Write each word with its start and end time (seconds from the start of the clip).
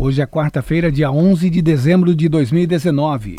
Hoje 0.00 0.22
é 0.22 0.26
quarta-feira, 0.26 0.90
dia 0.90 1.10
11 1.12 1.50
de 1.50 1.60
dezembro 1.60 2.14
de 2.14 2.26
2019. 2.26 3.36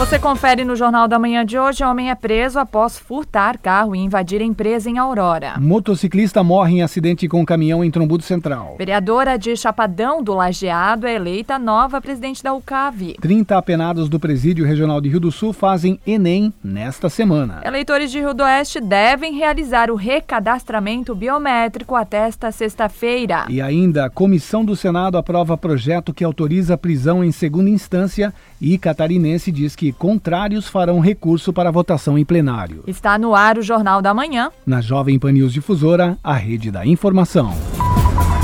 Você 0.00 0.18
confere 0.18 0.64
no 0.64 0.74
Jornal 0.74 1.06
da 1.06 1.18
Manhã 1.18 1.44
de 1.44 1.58
hoje: 1.58 1.84
homem 1.84 2.10
é 2.10 2.14
preso 2.14 2.58
após 2.58 2.98
furtar 2.98 3.58
carro 3.58 3.94
e 3.94 3.98
invadir 3.98 4.40
empresa 4.40 4.88
em 4.88 4.96
Aurora. 4.96 5.60
Motociclista 5.60 6.42
morre 6.42 6.76
em 6.76 6.82
acidente 6.82 7.28
com 7.28 7.44
caminhão 7.44 7.84
em 7.84 7.90
Trombudo 7.90 8.22
Central. 8.22 8.76
Vereadora 8.78 9.38
de 9.38 9.54
Chapadão 9.54 10.22
do 10.22 10.32
Lajeado 10.32 11.06
é 11.06 11.14
eleita 11.14 11.58
nova 11.58 12.00
presidente 12.00 12.42
da 12.42 12.54
UCAV. 12.54 13.16
30 13.20 13.58
apenados 13.58 14.08
do 14.08 14.18
Presídio 14.18 14.64
Regional 14.64 15.02
de 15.02 15.10
Rio 15.10 15.20
do 15.20 15.30
Sul 15.30 15.52
fazem 15.52 16.00
Enem 16.06 16.50
nesta 16.64 17.10
semana. 17.10 17.60
Eleitores 17.62 18.10
de 18.10 18.20
Rio 18.20 18.32
do 18.32 18.42
Oeste 18.42 18.80
devem 18.80 19.34
realizar 19.34 19.90
o 19.90 19.96
recadastramento 19.96 21.14
biométrico 21.14 21.94
até 21.94 22.26
esta 22.26 22.50
sexta-feira. 22.50 23.44
E 23.50 23.60
ainda, 23.60 24.06
a 24.06 24.10
Comissão 24.10 24.64
do 24.64 24.74
Senado 24.74 25.18
aprova 25.18 25.58
projeto 25.58 26.14
que 26.14 26.24
autoriza 26.24 26.72
a 26.72 26.78
prisão 26.78 27.22
em 27.22 27.30
segunda 27.30 27.68
instância 27.68 28.32
e 28.60 28.76
catarinense 28.76 29.50
diz 29.50 29.74
que 29.74 29.92
contrários 29.92 30.68
farão 30.68 31.00
recurso 31.00 31.52
para 31.52 31.70
votação 31.70 32.18
em 32.18 32.24
plenário. 32.24 32.84
Está 32.86 33.18
no 33.18 33.34
ar 33.34 33.56
o 33.56 33.62
Jornal 33.62 34.02
da 34.02 34.12
Manhã. 34.12 34.50
Na 34.66 34.80
Jovem 34.80 35.18
Pan 35.18 35.32
News 35.32 35.52
Difusora, 35.52 36.18
a 36.22 36.34
rede 36.34 36.70
da 36.70 36.84
informação. 36.84 37.54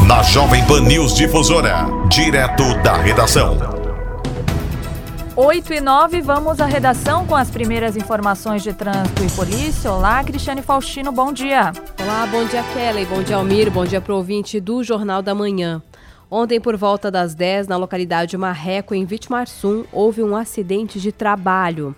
Na 0.06 0.22
Jovem 0.22 0.64
Pan 0.66 0.80
News 0.82 1.14
Difusora, 1.14 1.86
direto 2.08 2.62
da 2.82 2.96
redação. 2.96 3.56
8 5.34 5.74
e 5.74 5.80
9, 5.82 6.22
vamos 6.22 6.60
à 6.60 6.64
redação 6.64 7.26
com 7.26 7.36
as 7.36 7.50
primeiras 7.50 7.94
informações 7.94 8.62
de 8.62 8.72
trânsito 8.72 9.22
e 9.22 9.30
polícia. 9.32 9.92
Olá, 9.92 10.24
Cristiane 10.24 10.62
Faustino, 10.62 11.12
bom 11.12 11.30
dia. 11.30 11.72
Olá, 12.02 12.26
bom 12.26 12.42
dia, 12.46 12.62
Kelly, 12.72 13.04
bom 13.04 13.22
dia, 13.22 13.36
Almir, 13.36 13.70
bom 13.70 13.84
dia 13.84 14.00
para 14.00 14.14
o 14.14 14.16
ouvinte 14.16 14.58
do 14.60 14.82
Jornal 14.82 15.20
da 15.20 15.34
Manhã. 15.34 15.82
Ontem, 16.30 16.60
por 16.60 16.76
volta 16.76 17.08
das 17.08 17.34
10, 17.34 17.68
na 17.68 17.76
localidade 17.76 18.36
Marreco, 18.36 18.94
em 18.94 19.04
Vitimarsum, 19.04 19.84
houve 19.92 20.22
um 20.22 20.34
acidente 20.34 21.00
de 21.00 21.12
trabalho. 21.12 21.94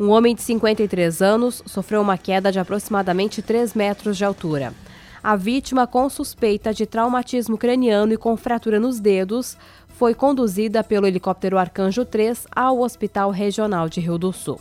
Um 0.00 0.10
homem 0.10 0.34
de 0.34 0.42
53 0.42 1.22
anos 1.22 1.62
sofreu 1.64 2.00
uma 2.00 2.18
queda 2.18 2.50
de 2.50 2.58
aproximadamente 2.58 3.40
3 3.40 3.74
metros 3.74 4.16
de 4.16 4.24
altura. 4.24 4.74
A 5.22 5.36
vítima, 5.36 5.86
com 5.86 6.08
suspeita 6.08 6.72
de 6.72 6.86
traumatismo 6.86 7.56
craniano 7.56 8.12
e 8.12 8.16
com 8.16 8.36
fratura 8.36 8.80
nos 8.80 8.98
dedos, 8.98 9.56
foi 9.88 10.14
conduzida 10.14 10.82
pelo 10.82 11.06
helicóptero 11.06 11.58
Arcanjo 11.58 12.04
3 12.04 12.46
ao 12.54 12.80
Hospital 12.80 13.30
Regional 13.30 13.88
de 13.88 14.00
Rio 14.00 14.18
do 14.18 14.32
Sul. 14.32 14.60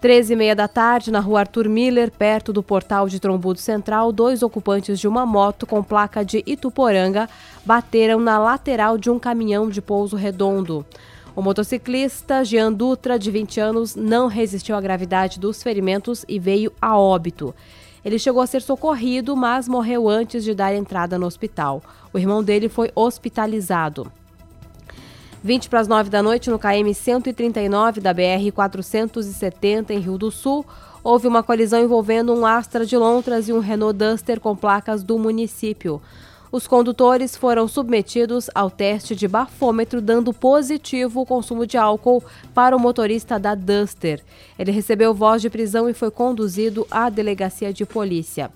13 0.00 0.32
e 0.32 0.36
meia 0.36 0.54
da 0.54 0.68
tarde, 0.68 1.10
na 1.10 1.18
rua 1.18 1.40
Arthur 1.40 1.68
Miller, 1.68 2.08
perto 2.08 2.52
do 2.52 2.62
portal 2.62 3.08
de 3.08 3.18
Trombudo 3.18 3.58
Central, 3.58 4.12
dois 4.12 4.44
ocupantes 4.44 5.00
de 5.00 5.08
uma 5.08 5.26
moto 5.26 5.66
com 5.66 5.82
placa 5.82 6.24
de 6.24 6.44
Ituporanga 6.46 7.28
bateram 7.64 8.20
na 8.20 8.38
lateral 8.38 8.96
de 8.96 9.10
um 9.10 9.18
caminhão 9.18 9.68
de 9.68 9.82
pouso 9.82 10.14
redondo. 10.14 10.86
O 11.34 11.42
motociclista 11.42 12.44
Jean 12.44 12.72
Dutra, 12.72 13.18
de 13.18 13.28
20 13.28 13.58
anos, 13.58 13.96
não 13.96 14.28
resistiu 14.28 14.76
à 14.76 14.80
gravidade 14.80 15.40
dos 15.40 15.64
ferimentos 15.64 16.24
e 16.28 16.38
veio 16.38 16.72
a 16.80 16.96
óbito. 16.96 17.52
Ele 18.04 18.20
chegou 18.20 18.40
a 18.40 18.46
ser 18.46 18.62
socorrido, 18.62 19.34
mas 19.36 19.66
morreu 19.66 20.08
antes 20.08 20.44
de 20.44 20.54
dar 20.54 20.72
entrada 20.72 21.18
no 21.18 21.26
hospital. 21.26 21.82
O 22.12 22.18
irmão 22.18 22.44
dele 22.44 22.68
foi 22.68 22.92
hospitalizado. 22.94 24.12
20 25.42 25.68
para 25.68 25.80
as 25.80 25.88
9 25.88 26.10
da 26.10 26.22
noite, 26.22 26.50
no 26.50 26.58
KM 26.58 26.92
139 26.92 28.00
da 28.00 28.12
BR 28.12 28.50
470, 28.52 29.94
em 29.94 30.00
Rio 30.00 30.18
do 30.18 30.30
Sul, 30.30 30.66
houve 31.02 31.28
uma 31.28 31.44
colisão 31.44 31.80
envolvendo 31.80 32.34
um 32.34 32.44
Astra 32.44 32.84
de 32.84 32.96
Lontras 32.96 33.48
e 33.48 33.52
um 33.52 33.60
Renault 33.60 33.96
Duster 33.96 34.40
com 34.40 34.56
placas 34.56 35.04
do 35.04 35.18
município. 35.18 36.02
Os 36.50 36.66
condutores 36.66 37.36
foram 37.36 37.68
submetidos 37.68 38.48
ao 38.54 38.70
teste 38.70 39.14
de 39.14 39.28
bafômetro, 39.28 40.00
dando 40.00 40.32
positivo 40.32 41.20
o 41.20 41.26
consumo 41.26 41.66
de 41.66 41.76
álcool 41.76 42.24
para 42.54 42.74
o 42.74 42.80
motorista 42.80 43.38
da 43.38 43.54
Duster. 43.54 44.24
Ele 44.58 44.72
recebeu 44.72 45.14
voz 45.14 45.42
de 45.42 45.50
prisão 45.50 45.88
e 45.88 45.94
foi 45.94 46.10
conduzido 46.10 46.86
à 46.90 47.10
delegacia 47.10 47.72
de 47.72 47.84
polícia. 47.84 48.50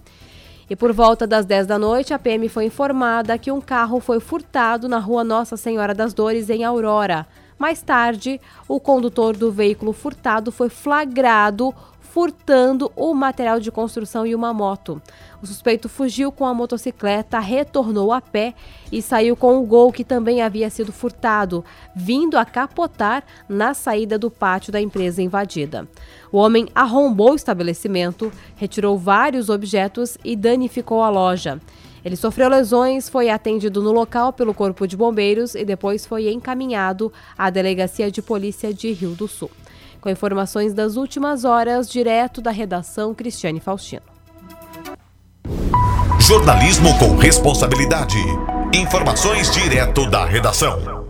E 0.73 0.77
por 0.77 0.91
volta 0.91 1.27
das 1.27 1.45
10 1.45 1.67
da 1.67 1.79
noite, 1.79 2.15
a 2.15 2.19
PM 2.19 2.49
foi 2.49 2.65
informada 2.65 3.37
que 3.37 3.53
um 3.53 3.61
carro 3.61 4.01
foi 4.01 4.19
furtado 4.21 4.89
na 4.89 4.99
rua 4.99 5.23
Nossa 5.23 5.55
Senhora 5.55 5.93
das 5.93 6.15
Dores, 6.15 6.49
em 6.49 6.65
Aurora. 6.65 7.27
Mais 7.59 7.83
tarde, 7.83 8.41
o 8.67 8.81
condutor 8.81 9.37
do 9.37 9.53
veículo 9.53 9.93
furtado 9.93 10.51
foi 10.51 10.71
flagrado 10.71 11.75
furtando 12.13 12.93
o 12.95 13.15
material 13.15 13.59
de 13.59 13.71
construção 13.71 14.27
e 14.27 14.35
uma 14.35 14.53
moto. 14.53 15.01
O 15.41 15.47
suspeito 15.47 15.89
fugiu 15.89 16.31
com 16.31 16.45
a 16.45 16.53
motocicleta, 16.53 17.39
retornou 17.39 18.13
a 18.13 18.21
pé 18.21 18.55
e 18.93 19.01
saiu 19.01 19.35
com 19.35 19.59
o 19.59 19.65
gol 19.65 19.91
que 19.91 20.05
também 20.05 20.43
havia 20.43 20.69
sido 20.69 20.93
furtado, 20.93 21.65
vindo 21.97 22.37
a 22.37 22.45
capotar 22.45 23.25
na 23.49 23.73
saída 23.73 24.19
do 24.19 24.31
pátio 24.31 24.71
da 24.71 24.79
empresa 24.79 25.23
invadida. 25.23 25.89
O 26.31 26.37
homem 26.37 26.69
arrombou 26.75 27.33
o 27.33 27.35
estabelecimento, 27.35 28.31
retirou 28.57 28.99
vários 28.99 29.49
objetos 29.49 30.19
e 30.23 30.37
danificou 30.37 31.03
a 31.03 31.09
loja. 31.09 31.59
Ele 32.05 32.17
sofreu 32.17 32.51
lesões, 32.51 33.09
foi 33.09 33.31
atendido 33.31 33.81
no 33.81 33.91
local 33.91 34.35
pelo 34.35 34.53
Corpo 34.53 34.87
de 34.87 34.99
Bombeiros 34.99 35.55
e 35.55 35.65
depois 35.65 36.05
foi 36.05 36.31
encaminhado 36.31 37.11
à 37.39 37.49
Delegacia 37.49 38.11
de 38.11 38.21
Polícia 38.21 38.75
de 38.75 38.93
Rio 38.93 39.15
do 39.15 39.27
Sul. 39.27 39.51
Com 40.03 40.11
informações 40.11 40.75
das 40.75 40.97
últimas 40.97 41.45
horas, 41.45 41.89
direto 41.89 42.43
da 42.43 42.51
redação 42.51 43.15
Cristiane 43.15 43.61
Faustino. 43.61 44.03
Jornalismo 46.19 46.99
com 46.99 47.17
responsabilidade. 47.17 48.19
Informações 48.75 49.49
direto 49.53 50.11
da 50.11 50.25
redação. 50.25 51.07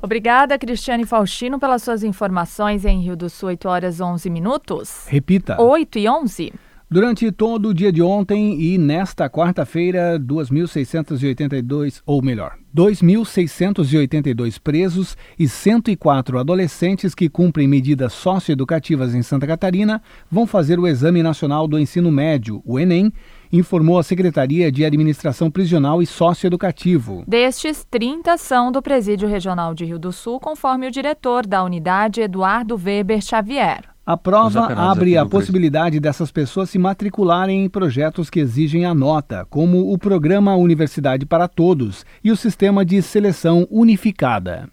Obrigada, 0.00 0.56
Cristiane 0.56 1.04
Faustino, 1.04 1.58
pelas 1.58 1.82
suas 1.82 2.04
informações 2.04 2.84
em 2.84 3.00
Rio 3.00 3.16
do 3.16 3.28
Sul, 3.28 3.48
8 3.48 3.68
horas 3.68 4.00
11 4.00 4.30
minutos. 4.30 5.06
Repita. 5.08 5.60
8 5.60 5.98
e 5.98 6.08
11. 6.08 6.52
Durante 6.90 7.30
todo 7.30 7.68
o 7.68 7.74
dia 7.74 7.92
de 7.92 8.00
ontem 8.00 8.58
e 8.58 8.78
nesta 8.78 9.28
quarta-feira, 9.28 10.18
2.682, 10.18 12.00
ou 12.06 12.22
melhor, 12.22 12.54
2.682 12.74 14.58
presos 14.58 15.14
e 15.38 15.46
104 15.46 16.38
adolescentes 16.38 17.14
que 17.14 17.28
cumprem 17.28 17.68
medidas 17.68 18.14
socioeducativas 18.14 19.14
em 19.14 19.20
Santa 19.20 19.46
Catarina 19.46 20.00
vão 20.30 20.46
fazer 20.46 20.78
o 20.78 20.86
Exame 20.86 21.22
Nacional 21.22 21.68
do 21.68 21.78
Ensino 21.78 22.10
Médio, 22.10 22.62
o 22.64 22.78
Enem, 22.78 23.12
informou 23.52 23.98
a 23.98 24.02
Secretaria 24.02 24.72
de 24.72 24.82
Administração 24.82 25.50
Prisional 25.50 26.00
e 26.00 26.06
Socioeducativo. 26.06 27.22
Destes, 27.28 27.86
30 27.90 28.38
são 28.38 28.72
do 28.72 28.80
Presídio 28.80 29.28
Regional 29.28 29.74
de 29.74 29.84
Rio 29.84 29.98
do 29.98 30.10
Sul, 30.10 30.40
conforme 30.40 30.86
o 30.86 30.90
diretor 30.90 31.46
da 31.46 31.62
unidade, 31.62 32.22
Eduardo 32.22 32.80
Weber 32.82 33.20
Xavier. 33.20 33.97
A 34.08 34.16
prova 34.16 34.72
abre 34.72 35.18
a 35.18 35.26
possibilidade 35.26 36.00
dessas 36.00 36.32
pessoas 36.32 36.70
se 36.70 36.78
matricularem 36.78 37.66
em 37.66 37.68
projetos 37.68 38.30
que 38.30 38.40
exigem 38.40 38.86
a 38.86 38.94
nota, 38.94 39.46
como 39.50 39.92
o 39.92 39.98
Programa 39.98 40.56
Universidade 40.56 41.26
para 41.26 41.46
Todos 41.46 42.06
e 42.24 42.32
o 42.32 42.36
Sistema 42.36 42.86
de 42.86 43.02
Seleção 43.02 43.68
Unificada. 43.70 44.70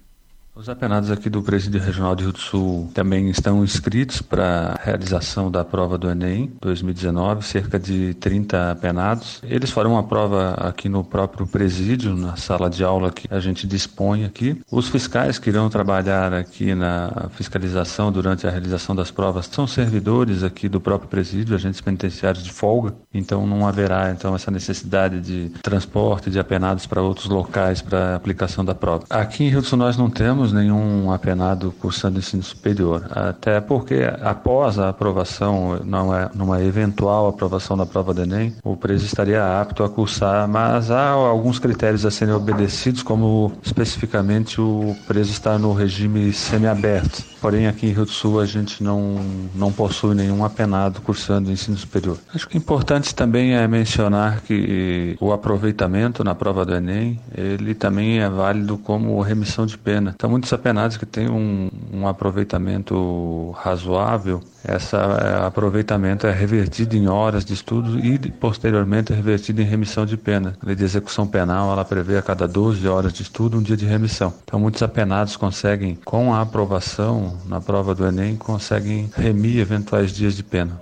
Os 0.57 0.69
apenados 0.69 1.11
aqui 1.11 1.29
do 1.29 1.43
Presídio 1.43 1.81
Regional 1.81 2.15
de 2.15 2.23
Rio 2.23 2.31
do 2.31 2.39
Sul 2.39 2.89
também 2.93 3.29
estão 3.29 3.61
inscritos 3.61 4.21
para 4.21 4.71
a 4.71 4.81
realização 4.81 5.51
da 5.51 5.65
prova 5.65 5.97
do 5.97 6.09
Enem 6.09 6.49
2019, 6.61 7.43
cerca 7.43 7.77
de 7.77 8.13
30 8.13 8.71
apenados. 8.71 9.41
Eles 9.43 9.69
farão 9.69 9.97
a 9.97 10.03
prova 10.03 10.51
aqui 10.53 10.87
no 10.87 11.03
próprio 11.03 11.45
presídio, 11.45 12.15
na 12.15 12.37
sala 12.37 12.69
de 12.69 12.85
aula 12.85 13.11
que 13.11 13.27
a 13.29 13.41
gente 13.41 13.67
dispõe 13.67 14.23
aqui. 14.23 14.57
Os 14.71 14.87
fiscais 14.87 15.37
que 15.37 15.49
irão 15.49 15.69
trabalhar 15.69 16.33
aqui 16.33 16.73
na 16.73 17.27
fiscalização 17.31 18.09
durante 18.09 18.47
a 18.47 18.49
realização 18.49 18.95
das 18.95 19.11
provas 19.11 19.49
são 19.51 19.67
servidores 19.67 20.41
aqui 20.41 20.69
do 20.69 20.79
próprio 20.79 21.09
presídio, 21.09 21.53
agentes 21.53 21.81
penitenciários 21.81 22.45
de 22.45 22.53
folga, 22.53 22.95
então 23.13 23.45
não 23.45 23.67
haverá 23.67 24.09
então 24.09 24.33
essa 24.33 24.49
necessidade 24.49 25.19
de 25.19 25.49
transporte 25.61 26.29
de 26.29 26.39
apenados 26.39 26.85
para 26.85 27.01
outros 27.01 27.25
locais 27.25 27.81
para 27.81 28.15
aplicação 28.15 28.63
da 28.63 28.73
prova. 28.73 29.03
Aqui 29.09 29.43
em 29.43 29.49
Rio 29.49 29.59
do 29.59 29.67
Sul 29.67 29.77
nós 29.77 29.97
não 29.97 30.09
temos 30.09 30.44
nenhum 30.53 31.11
apenado 31.11 31.73
cursando 31.79 32.19
ensino 32.19 32.43
superior, 32.43 33.07
até 33.11 33.59
porque 33.61 34.01
após 34.21 34.79
a 34.79 34.89
aprovação, 34.89 35.79
não 35.83 36.15
é, 36.15 36.29
numa 36.33 36.61
eventual 36.63 37.27
aprovação 37.27 37.77
da 37.77 37.85
prova 37.85 38.13
do 38.13 38.23
Enem, 38.23 38.53
o 38.63 38.75
preso 38.75 39.05
estaria 39.05 39.61
apto 39.61 39.83
a 39.83 39.89
cursar, 39.89 40.47
mas 40.47 40.91
há 40.91 41.09
alguns 41.09 41.59
critérios 41.59 42.05
a 42.05 42.11
serem 42.11 42.33
obedecidos, 42.33 43.03
como 43.03 43.53
especificamente 43.63 44.59
o 44.59 44.95
preso 45.07 45.31
estar 45.31 45.57
no 45.57 45.73
regime 45.73 46.31
semiaberto. 46.33 47.23
Porém, 47.41 47.67
aqui 47.67 47.87
em 47.87 47.91
Rio 47.91 48.05
do 48.05 48.11
Sul 48.11 48.39
a 48.39 48.45
gente 48.45 48.83
não, 48.83 49.19
não 49.53 49.71
possui 49.71 50.15
nenhum 50.15 50.43
apenado 50.43 50.99
cursando 51.01 51.51
ensino 51.51 51.77
superior. 51.77 52.17
Acho 52.33 52.49
que 52.49 52.57
importante 52.57 53.13
também 53.13 53.53
é 53.53 53.67
mencionar 53.67 54.41
que 54.41 55.15
o 55.19 55.31
aproveitamento 55.31 56.23
na 56.23 56.33
prova 56.33 56.65
do 56.65 56.73
Enem, 56.73 57.19
ele 57.37 57.75
também 57.75 58.19
é 58.19 58.27
válido 58.27 58.77
como 58.79 59.21
remissão 59.21 59.65
de 59.65 59.77
pena. 59.77 60.13
Então, 60.15 60.34
muitos 60.35 60.51
apenados 60.51 60.97
que 60.97 61.05
têm 61.05 61.29
um, 61.29 61.69
um 61.93 62.05
aproveitamento 62.05 63.51
razoável, 63.51 64.43
esse 64.67 64.93
é, 64.93 65.45
aproveitamento 65.45 66.27
é 66.27 66.31
revertido 66.33 66.93
em 66.93 67.07
horas 67.07 67.45
de 67.45 67.53
estudo 67.53 67.97
e 67.97 68.19
posteriormente 68.19 69.13
é 69.13 69.15
revertido 69.15 69.61
em 69.61 69.65
remissão 69.65 70.05
de 70.05 70.17
pena. 70.17 70.57
A 70.61 70.65
lei 70.65 70.75
de 70.75 70.83
execução 70.83 71.25
penal 71.25 71.71
ela 71.71 71.85
prevê 71.85 72.17
a 72.17 72.21
cada 72.21 72.49
12 72.49 72.85
horas 72.85 73.13
de 73.13 73.21
estudo 73.21 73.57
um 73.57 73.61
dia 73.61 73.77
de 73.77 73.85
remissão. 73.85 74.33
Então 74.43 74.59
muitos 74.59 74.83
apenados 74.83 75.37
conseguem, 75.37 75.95
com 76.03 76.33
a 76.33 76.41
aprovação 76.41 77.37
na 77.45 77.61
prova 77.61 77.95
do 77.95 78.05
Enem, 78.05 78.35
conseguem 78.35 79.09
remir 79.15 79.61
eventuais 79.61 80.11
dias 80.11 80.35
de 80.35 80.43
pena. 80.43 80.81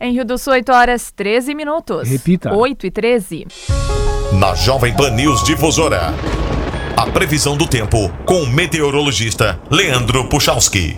Em 0.00 0.14
Rio 0.14 0.24
do 0.24 0.38
Sul, 0.38 0.54
8 0.54 0.72
horas 0.72 1.12
13 1.12 1.54
minutos. 1.54 2.08
Repita. 2.08 2.54
8 2.54 2.86
e 2.86 2.90
13. 2.90 3.46
Na 4.32 4.54
Jovem 4.54 4.94
Pan 4.94 5.10
News 5.10 5.42
Difusora. 5.42 6.14
A 6.96 7.04
previsão 7.10 7.56
do 7.56 7.66
tempo 7.66 8.08
com 8.24 8.42
o 8.42 8.46
meteorologista 8.46 9.60
Leandro 9.68 10.28
Puchalski. 10.28 10.96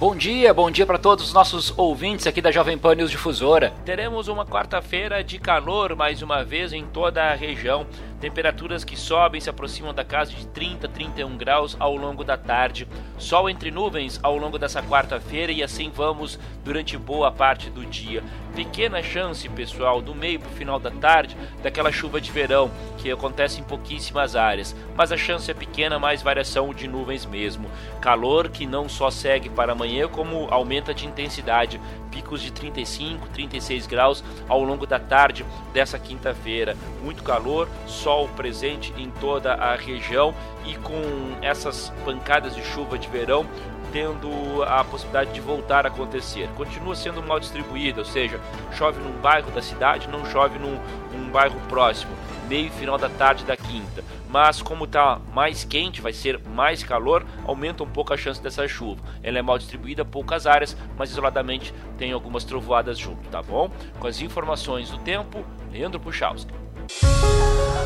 Bom 0.00 0.16
dia, 0.16 0.54
bom 0.54 0.70
dia 0.70 0.86
para 0.86 0.98
todos 0.98 1.26
os 1.26 1.34
nossos 1.34 1.74
ouvintes 1.76 2.26
aqui 2.26 2.40
da 2.40 2.50
Jovem 2.50 2.78
Pan 2.78 2.94
News 2.94 3.10
Difusora. 3.10 3.74
Teremos 3.84 4.26
uma 4.26 4.46
quarta-feira 4.46 5.22
de 5.22 5.38
calor 5.38 5.94
mais 5.94 6.22
uma 6.22 6.42
vez 6.42 6.72
em 6.72 6.86
toda 6.86 7.22
a 7.22 7.34
região. 7.34 7.86
Temperaturas 8.22 8.84
que 8.84 8.96
sobem 8.96 9.40
se 9.40 9.50
aproximam 9.50 9.92
da 9.92 10.04
casa 10.04 10.30
de 10.30 10.46
30, 10.46 10.86
31 10.86 11.36
graus 11.36 11.76
ao 11.80 11.96
longo 11.96 12.22
da 12.22 12.36
tarde. 12.36 12.86
Sol 13.18 13.50
entre 13.50 13.68
nuvens 13.72 14.20
ao 14.22 14.36
longo 14.36 14.60
dessa 14.60 14.80
quarta-feira 14.80 15.50
e 15.50 15.60
assim 15.60 15.90
vamos 15.92 16.38
durante 16.64 16.96
boa 16.96 17.32
parte 17.32 17.68
do 17.68 17.84
dia. 17.84 18.22
Pequena 18.54 19.02
chance, 19.02 19.48
pessoal, 19.48 20.00
do 20.00 20.14
meio 20.14 20.38
para 20.38 20.50
o 20.50 20.54
final 20.54 20.78
da 20.78 20.90
tarde, 20.92 21.36
daquela 21.64 21.90
chuva 21.90 22.20
de 22.20 22.30
verão 22.30 22.70
que 22.96 23.10
acontece 23.10 23.60
em 23.60 23.64
pouquíssimas 23.64 24.36
áreas. 24.36 24.76
Mas 24.94 25.10
a 25.10 25.16
chance 25.16 25.50
é 25.50 25.54
pequena, 25.54 25.98
mais 25.98 26.22
variação 26.22 26.72
de 26.72 26.86
nuvens 26.86 27.26
mesmo. 27.26 27.68
Calor 28.00 28.50
que 28.50 28.66
não 28.66 28.88
só 28.88 29.10
segue 29.10 29.48
para 29.48 29.72
amanhã, 29.72 30.06
como 30.06 30.46
aumenta 30.48 30.94
de 30.94 31.08
intensidade. 31.08 31.80
Picos 32.12 32.42
de 32.42 32.52
35, 32.52 33.26
36 33.30 33.86
graus 33.86 34.22
ao 34.46 34.62
longo 34.62 34.86
da 34.86 35.00
tarde 35.00 35.44
dessa 35.72 35.98
quinta-feira. 35.98 36.76
Muito 37.02 37.22
calor, 37.22 37.66
sol 37.86 38.11
sol 38.12 38.28
presente 38.36 38.92
em 38.98 39.10
toda 39.10 39.54
a 39.54 39.74
região 39.74 40.34
e 40.66 40.74
com 40.76 41.00
essas 41.40 41.90
pancadas 42.04 42.54
de 42.54 42.62
chuva 42.62 42.98
de 42.98 43.08
verão 43.08 43.46
tendo 43.90 44.62
a 44.62 44.82
possibilidade 44.84 45.32
de 45.32 45.40
voltar 45.40 45.84
a 45.84 45.88
acontecer. 45.88 46.48
Continua 46.56 46.96
sendo 46.96 47.22
mal 47.22 47.38
distribuída, 47.38 48.00
ou 48.00 48.06
seja, 48.06 48.40
chove 48.72 48.98
num 48.98 49.12
bairro 49.20 49.50
da 49.50 49.60
cidade, 49.60 50.08
não 50.08 50.24
chove 50.24 50.58
num, 50.58 50.78
num 51.12 51.30
bairro 51.30 51.60
próximo, 51.68 52.10
meio 52.48 52.70
final 52.70 52.96
da 52.96 53.10
tarde 53.10 53.44
da 53.44 53.54
quinta. 53.54 54.02
Mas 54.30 54.62
como 54.62 54.84
está 54.84 55.20
mais 55.34 55.62
quente, 55.62 56.00
vai 56.00 56.14
ser 56.14 56.38
mais 56.38 56.82
calor, 56.82 57.22
aumenta 57.46 57.82
um 57.84 57.88
pouco 57.88 58.14
a 58.14 58.16
chance 58.16 58.42
dessa 58.42 58.66
chuva. 58.66 59.02
Ela 59.22 59.38
é 59.38 59.42
mal 59.42 59.58
distribuída, 59.58 60.06
poucas 60.06 60.46
áreas, 60.46 60.74
mas 60.96 61.10
isoladamente 61.10 61.74
tem 61.98 62.12
algumas 62.12 62.44
trovoadas 62.44 62.96
junto, 62.98 63.28
tá 63.28 63.42
bom? 63.42 63.70
Com 63.98 64.06
as 64.06 64.22
informações 64.22 64.88
do 64.88 64.98
tempo, 64.98 65.44
Leandro 65.70 66.00
Puchalski. 66.00 66.61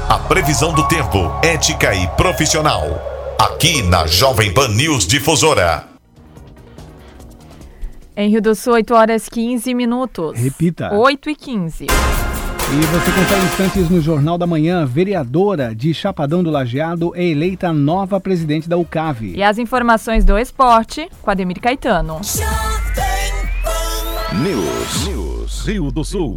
A 0.09 0.19
previsão 0.19 0.73
do 0.73 0.87
tempo, 0.89 1.19
ética 1.43 1.95
e 1.95 2.07
profissional. 2.17 2.85
Aqui 3.39 3.83
na 3.83 4.07
Jovem 4.07 4.53
Pan 4.55 4.69
News 4.69 5.07
Difusora. 5.07 5.85
Em 8.17 8.31
Rio 8.31 8.41
do 8.41 8.55
Sul, 8.55 8.75
8 8.75 8.95
horas 8.95 9.29
15 9.29 9.75
minutos. 9.75 10.39
Repita. 10.39 10.95
8 10.95 11.29
e 11.29 11.37
15. 11.37 11.85
E 11.85 12.87
você 12.87 13.13
confere 13.13 13.45
instantes 13.45 13.91
no 13.91 14.01
Jornal 14.01 14.39
da 14.39 14.47
Manhã. 14.47 14.87
Vereadora 14.87 15.75
de 15.75 15.93
Chapadão 15.93 16.43
do 16.43 16.51
Lajeado 16.51 17.13
é 17.15 17.25
eleita 17.25 17.73
nova 17.73 18.19
presidente 18.19 18.69
da 18.69 18.77
UCAV. 18.77 19.35
E 19.37 19.43
as 19.43 19.59
informações 19.59 20.25
do 20.25 20.39
esporte 20.39 21.09
com 21.21 21.31
Ademir 21.31 21.61
Caetano. 21.61 22.21
News. 24.33 25.07
News. 25.07 25.67
Rio 25.67 25.91
do 25.91 26.05
Sul. 26.05 26.37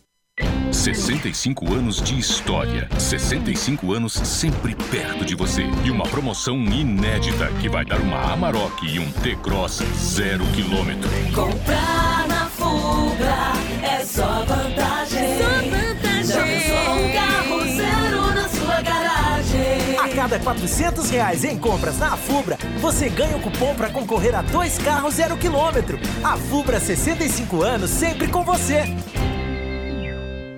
65 0.71 1.73
anos 1.73 2.01
de 2.01 2.17
história. 2.17 2.87
65 2.97 3.93
anos 3.93 4.13
sempre 4.13 4.75
perto 4.75 5.23
de 5.23 5.35
você. 5.35 5.63
E 5.83 5.91
uma 5.91 6.05
promoção 6.05 6.57
inédita 6.57 7.47
que 7.59 7.69
vai 7.69 7.85
dar 7.85 7.99
uma 7.99 8.31
Amarok 8.31 8.85
e 8.85 8.99
um 8.99 9.11
T-Cross 9.11 9.83
zero 9.97 10.45
quilômetro. 10.47 11.09
Comprar 11.33 12.27
na 12.27 12.45
Fubra 12.47 13.53
é 13.83 14.03
só 14.03 14.43
vantagem. 14.45 15.37
Só 15.37 15.53
vantagem. 15.69 16.11
Já 16.23 16.91
um 16.93 17.11
carro 17.13 17.59
zero 17.75 18.33
na 18.33 18.47
sua 18.47 18.81
garagem. 18.81 19.97
A 19.99 20.07
cada 20.09 20.39
400 20.39 21.09
reais 21.09 21.43
em 21.43 21.57
compras 21.57 21.97
na 21.99 22.15
Fubra, 22.15 22.57
você 22.79 23.09
ganha 23.09 23.37
o 23.37 23.41
cupom 23.41 23.75
para 23.75 23.89
concorrer 23.89 24.35
a 24.35 24.41
dois 24.41 24.77
carros 24.77 25.15
zero 25.15 25.37
quilômetro. 25.37 25.99
A 26.23 26.37
Fubra 26.37 26.79
65 26.79 27.61
anos 27.61 27.89
sempre 27.89 28.27
com 28.27 28.43
você. 28.43 28.85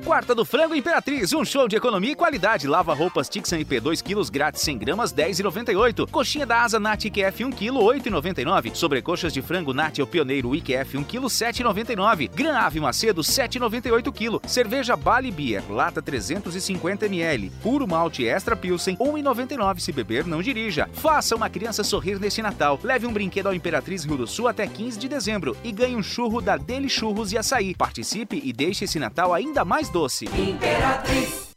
Quarta 0.05 0.35
do 0.35 0.43
Frango 0.43 0.75
Imperatriz, 0.75 1.31
um 1.31 1.45
show 1.45 1.65
de 1.65 1.77
economia 1.77 2.11
e 2.11 2.15
qualidade. 2.15 2.67
Lava 2.67 2.93
roupas 2.93 3.29
Tixan 3.29 3.59
IP 3.59 3.79
2 3.79 4.01
kg 4.01 4.29
grátis 4.29 4.61
100 4.61 4.77
gramas 4.77 5.13
10,98. 5.13 6.09
Coxinha 6.11 6.45
da 6.45 6.61
Asa 6.61 6.77
Nat 6.77 7.05
IQF 7.05 7.45
1 7.45 7.51
kg 7.51 7.71
8,99. 7.71 8.75
Sobrecoxas 8.75 9.31
de 9.31 9.41
frango 9.41 9.73
Nat 9.73 9.99
o 9.99 10.05
Pioneiro 10.05 10.53
IQF 10.53 10.97
1 10.97 11.03
kg 11.05 11.21
7,99. 11.21 12.29
Gran 12.35 12.57
Ave 12.57 12.81
Macedo 12.81 13.21
7,98 13.21 14.11
kg. 14.11 14.45
Cerveja 14.45 14.97
Bali 14.97 15.31
Beer 15.31 15.63
lata 15.69 16.01
350 16.01 17.05
ml. 17.05 17.49
Puro 17.61 17.87
malte 17.87 18.27
extra 18.27 18.57
Pilsen 18.57 18.97
1,99 18.97 19.79
se 19.79 19.93
beber 19.93 20.27
não 20.27 20.41
dirija. 20.41 20.89
Faça 20.91 21.33
uma 21.33 21.49
criança 21.49 21.81
sorrir 21.81 22.19
neste 22.19 22.41
Natal. 22.41 22.77
Leve 22.83 23.07
um 23.07 23.13
brinquedo 23.13 23.47
ao 23.47 23.53
Imperatriz 23.53 24.03
Rio 24.03 24.17
do 24.17 24.27
Sul 24.27 24.49
até 24.49 24.67
15 24.67 24.99
de 24.99 25.07
dezembro 25.07 25.55
e 25.63 25.71
ganhe 25.71 25.95
um 25.95 26.03
churro 26.03 26.41
da 26.41 26.57
Deli 26.57 26.89
Churros 26.89 27.31
e 27.31 27.37
Açaí. 27.37 27.73
Participe 27.73 28.41
e 28.43 28.51
deixe 28.51 28.83
esse 28.83 28.99
Natal 28.99 29.33
ainda 29.33 29.63
mais 29.63 29.92
doce. 29.93 30.25
Imperatriz. 30.25 31.51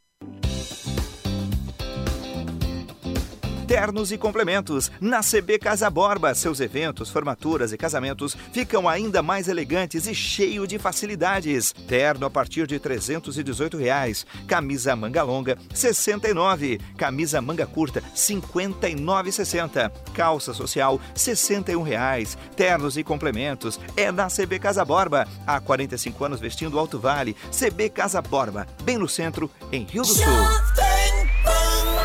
Ternos 3.67 4.13
e 4.13 4.19
complementos. 4.19 4.93
Na 5.01 5.21
CB 5.23 5.59
Casa 5.59 5.91
Borba, 5.91 6.35
seus 6.35 6.61
eventos, 6.61 7.11
formaturas 7.11 7.73
e 7.73 7.77
casamentos 7.77 8.37
ficam 8.53 8.89
ainda 8.89 9.23
mais 9.23 9.49
elegantes 9.49 10.07
e 10.07 10.15
cheio 10.15 10.67
de 10.67 10.79
facilidades. 10.79 11.75
Terno 11.89 12.27
a 12.27 12.31
partir 12.31 12.67
de 12.67 12.79
318 12.79 13.77
reais. 13.77 14.25
Camisa 14.47 14.95
manga 14.95 15.23
longa, 15.25 15.55
R$ 15.55 15.77
69. 15.77 16.81
Camisa 16.97 17.43
manga 17.43 17.67
curta, 17.67 18.01
R$ 18.01 18.07
59,60. 18.15 19.91
Calça 20.15 20.55
social, 20.55 21.01
61 21.15 21.83
reais. 21.83 22.39
Ternos 22.57 22.97
e 22.97 23.03
complementos. 23.03 23.81
É 23.97 24.13
na 24.13 24.29
CB 24.29 24.61
Casa 24.61 24.85
Borba. 24.85 25.27
Há 25.45 25.61
45 25.61 26.25
anos 26.25 26.41
vestindo 26.41 26.79
Alto 26.79 27.01
Vale. 27.01 27.37
CB 27.51 27.91
Casa 27.91 28.23
Borba, 28.23 28.67
bem 28.85 28.97
no 28.97 29.09
centro, 29.09 29.51
em 29.73 29.85
Rio 29.85 30.03
do 30.03 30.09
Sul. 30.09 30.25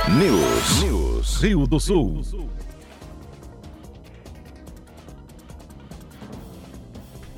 News. 0.09 0.81
News. 0.81 1.10
Rio 1.21 1.67
do 1.67 1.79
Sul. 1.79 2.21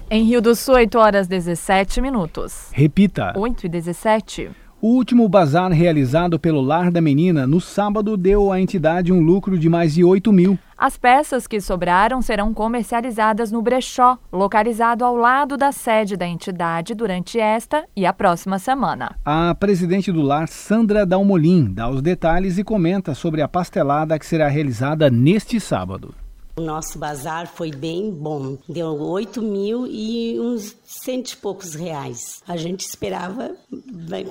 Em 0.10 0.24
Rio 0.24 0.42
do 0.42 0.56
Sul, 0.56 0.76
8 0.76 0.98
horas 0.98 1.28
17 1.28 2.00
minutos. 2.00 2.70
Repita. 2.72 3.34
8 3.36 3.66
e 3.66 3.70
17. 3.70 4.52
O 4.86 4.96
último 4.96 5.30
bazar 5.30 5.72
realizado 5.72 6.38
pelo 6.38 6.60
Lar 6.60 6.92
da 6.92 7.00
Menina 7.00 7.48
no 7.48 7.62
sábado 7.62 8.18
deu 8.18 8.52
à 8.52 8.60
entidade 8.60 9.14
um 9.14 9.22
lucro 9.22 9.58
de 9.58 9.70
mais 9.70 9.94
de 9.94 10.04
8 10.04 10.30
mil. 10.34 10.60
As 10.78 10.98
peças 10.98 11.48
que 11.48 11.62
sobraram 11.62 12.22
serão 12.22 12.54
comercializadas 12.54 13.50
no 13.50 13.62
brechó, 13.62 14.18
localizado 14.30 15.06
ao 15.06 15.16
lado 15.16 15.56
da 15.56 15.72
sede 15.72 16.18
da 16.18 16.28
entidade 16.28 16.94
durante 16.94 17.40
esta 17.40 17.86
e 17.96 18.06
a 18.06 18.12
próxima 18.12 18.60
semana. 18.60 19.16
A 19.24 19.56
presidente 19.56 20.12
do 20.12 20.22
lar, 20.22 20.50
Sandra 20.50 21.06
Dalmolin, 21.06 21.74
dá 21.74 21.90
os 21.90 22.02
detalhes 22.02 22.58
e 22.58 22.64
comenta 22.66 23.16
sobre 23.16 23.42
a 23.42 23.48
pastelada 23.48 24.20
que 24.20 24.26
será 24.26 24.50
realizada 24.50 25.10
neste 25.10 25.62
sábado. 25.62 26.14
O 26.56 26.62
nosso 26.62 27.00
bazar 27.00 27.48
foi 27.48 27.72
bem 27.72 28.12
bom. 28.12 28.58
Deu 28.70 28.90
8 28.90 29.42
mil 29.42 29.88
e 29.88 30.40
uns 30.40 30.76
cento 30.86 31.32
e 31.32 31.38
poucos 31.38 31.74
reais. 31.74 32.44
A 32.48 32.56
gente 32.56 32.82
esperava 32.82 33.56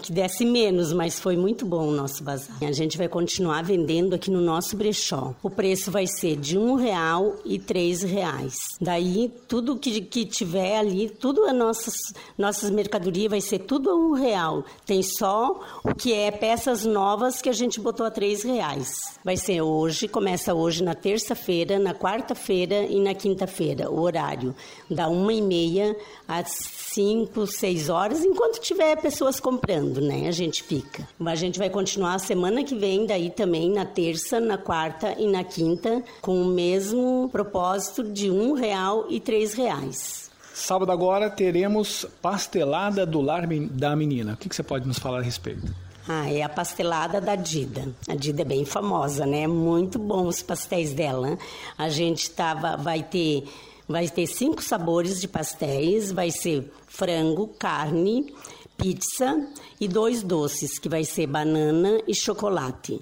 que 0.03 0.13
desse 0.13 0.45
menos, 0.45 0.93
mas 0.93 1.19
foi 1.19 1.37
muito 1.37 1.67
bom 1.67 1.89
o 1.89 1.93
nosso 1.93 2.23
bazar. 2.23 2.57
A 2.63 2.71
gente 2.71 2.97
vai 2.97 3.09
continuar 3.09 3.63
vendendo 3.63 4.15
aqui 4.15 4.31
no 4.31 4.41
nosso 4.41 4.77
brechó. 4.77 5.35
O 5.43 5.51
preço 5.51 5.91
vai 5.91 6.07
ser 6.07 6.37
de 6.37 6.57
um 6.57 6.75
real 6.75 7.35
e 7.45 7.59
três 7.59 8.03
reais. 8.03 8.57
Daí, 8.81 9.33
tudo 9.49 9.77
que, 9.77 10.01
que 10.03 10.25
tiver 10.25 10.79
ali, 10.79 11.11
tudo 11.11 11.45
a 11.47 11.53
nossas, 11.53 11.95
nossas 12.39 12.71
mercadorias 12.71 13.31
vai 13.31 13.41
ser 13.41 13.61
tudo 13.61 13.91
a 13.91 13.97
um 13.97 14.13
real. 14.13 14.65
Tem 14.87 15.03
só 15.03 15.61
o 15.85 15.93
que 15.93 16.13
é 16.13 16.31
peças 16.31 16.85
novas 16.85 17.43
que 17.43 17.49
a 17.49 17.53
gente 17.53 17.81
botou 17.81 18.07
a 18.07 18.11
três 18.11 18.45
reais. 18.45 19.01
Vai 19.25 19.37
ser 19.37 19.61
hoje, 19.61 20.07
começa 20.07 20.55
hoje 20.55 20.85
na 20.85 20.95
terça-feira, 20.95 21.79
na 21.79 21.95
quarta-feira 22.13 22.85
e 22.85 23.01
na 23.01 23.15
quinta-feira, 23.15 23.91
o 23.91 24.01
horário. 24.01 24.55
Da 24.91 25.09
uma 25.09 25.33
e 25.33 25.41
meia 25.41 25.97
às 26.29 26.51
5, 26.51 27.47
6 27.47 27.89
horas, 27.89 28.23
enquanto 28.23 28.61
tiver 28.61 29.01
pessoas 29.01 29.41
comprando, 29.41 29.99
né? 29.99 30.29
A 30.29 30.31
gente 30.31 30.63
fica. 30.63 31.09
A 31.25 31.35
gente 31.35 31.59
vai 31.59 31.71
continuar 31.71 32.15
a 32.15 32.19
semana 32.19 32.63
que 32.63 32.75
vem, 32.75 33.07
daí 33.07 33.31
também 33.31 33.71
na 33.71 33.87
terça, 33.87 34.39
na 34.39 34.59
quarta 34.59 35.15
e 35.19 35.27
na 35.27 35.43
quinta, 35.43 36.03
com 36.21 36.43
o 36.43 36.45
mesmo 36.45 37.31
propósito 37.33 38.05
de 38.05 38.31
um 38.31 38.53
real 38.53 39.07
e 39.09 39.19
três 39.19 39.55
reais. 39.55 40.31
Sábado 40.53 40.93
agora 40.93 41.31
teremos 41.31 42.05
pastelada 42.21 43.07
do 43.07 43.23
lar 43.23 43.47
da 43.71 43.97
menina. 43.97 44.35
O 44.35 44.37
que, 44.37 44.51
que 44.51 44.55
você 44.55 44.63
pode 44.63 44.87
nos 44.87 44.99
falar 44.99 45.21
a 45.21 45.23
respeito? 45.23 45.75
Ah, 46.09 46.31
é 46.31 46.43
a 46.43 46.49
pastelada 46.49 47.21
da 47.21 47.37
Dida. 47.37 47.89
A 48.09 48.15
Dida 48.15 48.43
é 48.43 48.45
bem 48.45 48.65
famosa, 48.65 49.25
né? 49.25 49.47
Muito 49.47 49.99
bom 49.99 50.27
os 50.27 50.43
pastéis 50.43 50.93
dela. 50.93 51.39
A 51.79 51.89
gente 51.89 52.31
tava, 52.31 52.77
vai 52.77 53.03
ter 53.03 53.45
Vai 53.89 54.09
ter 54.09 54.27
cinco 54.27 54.63
sabores 54.63 55.21
de 55.21 55.29
pastéis, 55.29 56.13
vai 56.13 56.31
ser 56.31 56.73
frango, 56.87 57.49
carne, 57.59 58.33
pizza 58.77 59.47
e 59.81 59.89
dois 59.89 60.23
doces, 60.23 60.79
que 60.79 60.89
vai 60.89 61.05
ser 61.05 61.27
banana 61.27 62.01
e 62.07 62.15
chocolate. 62.15 63.01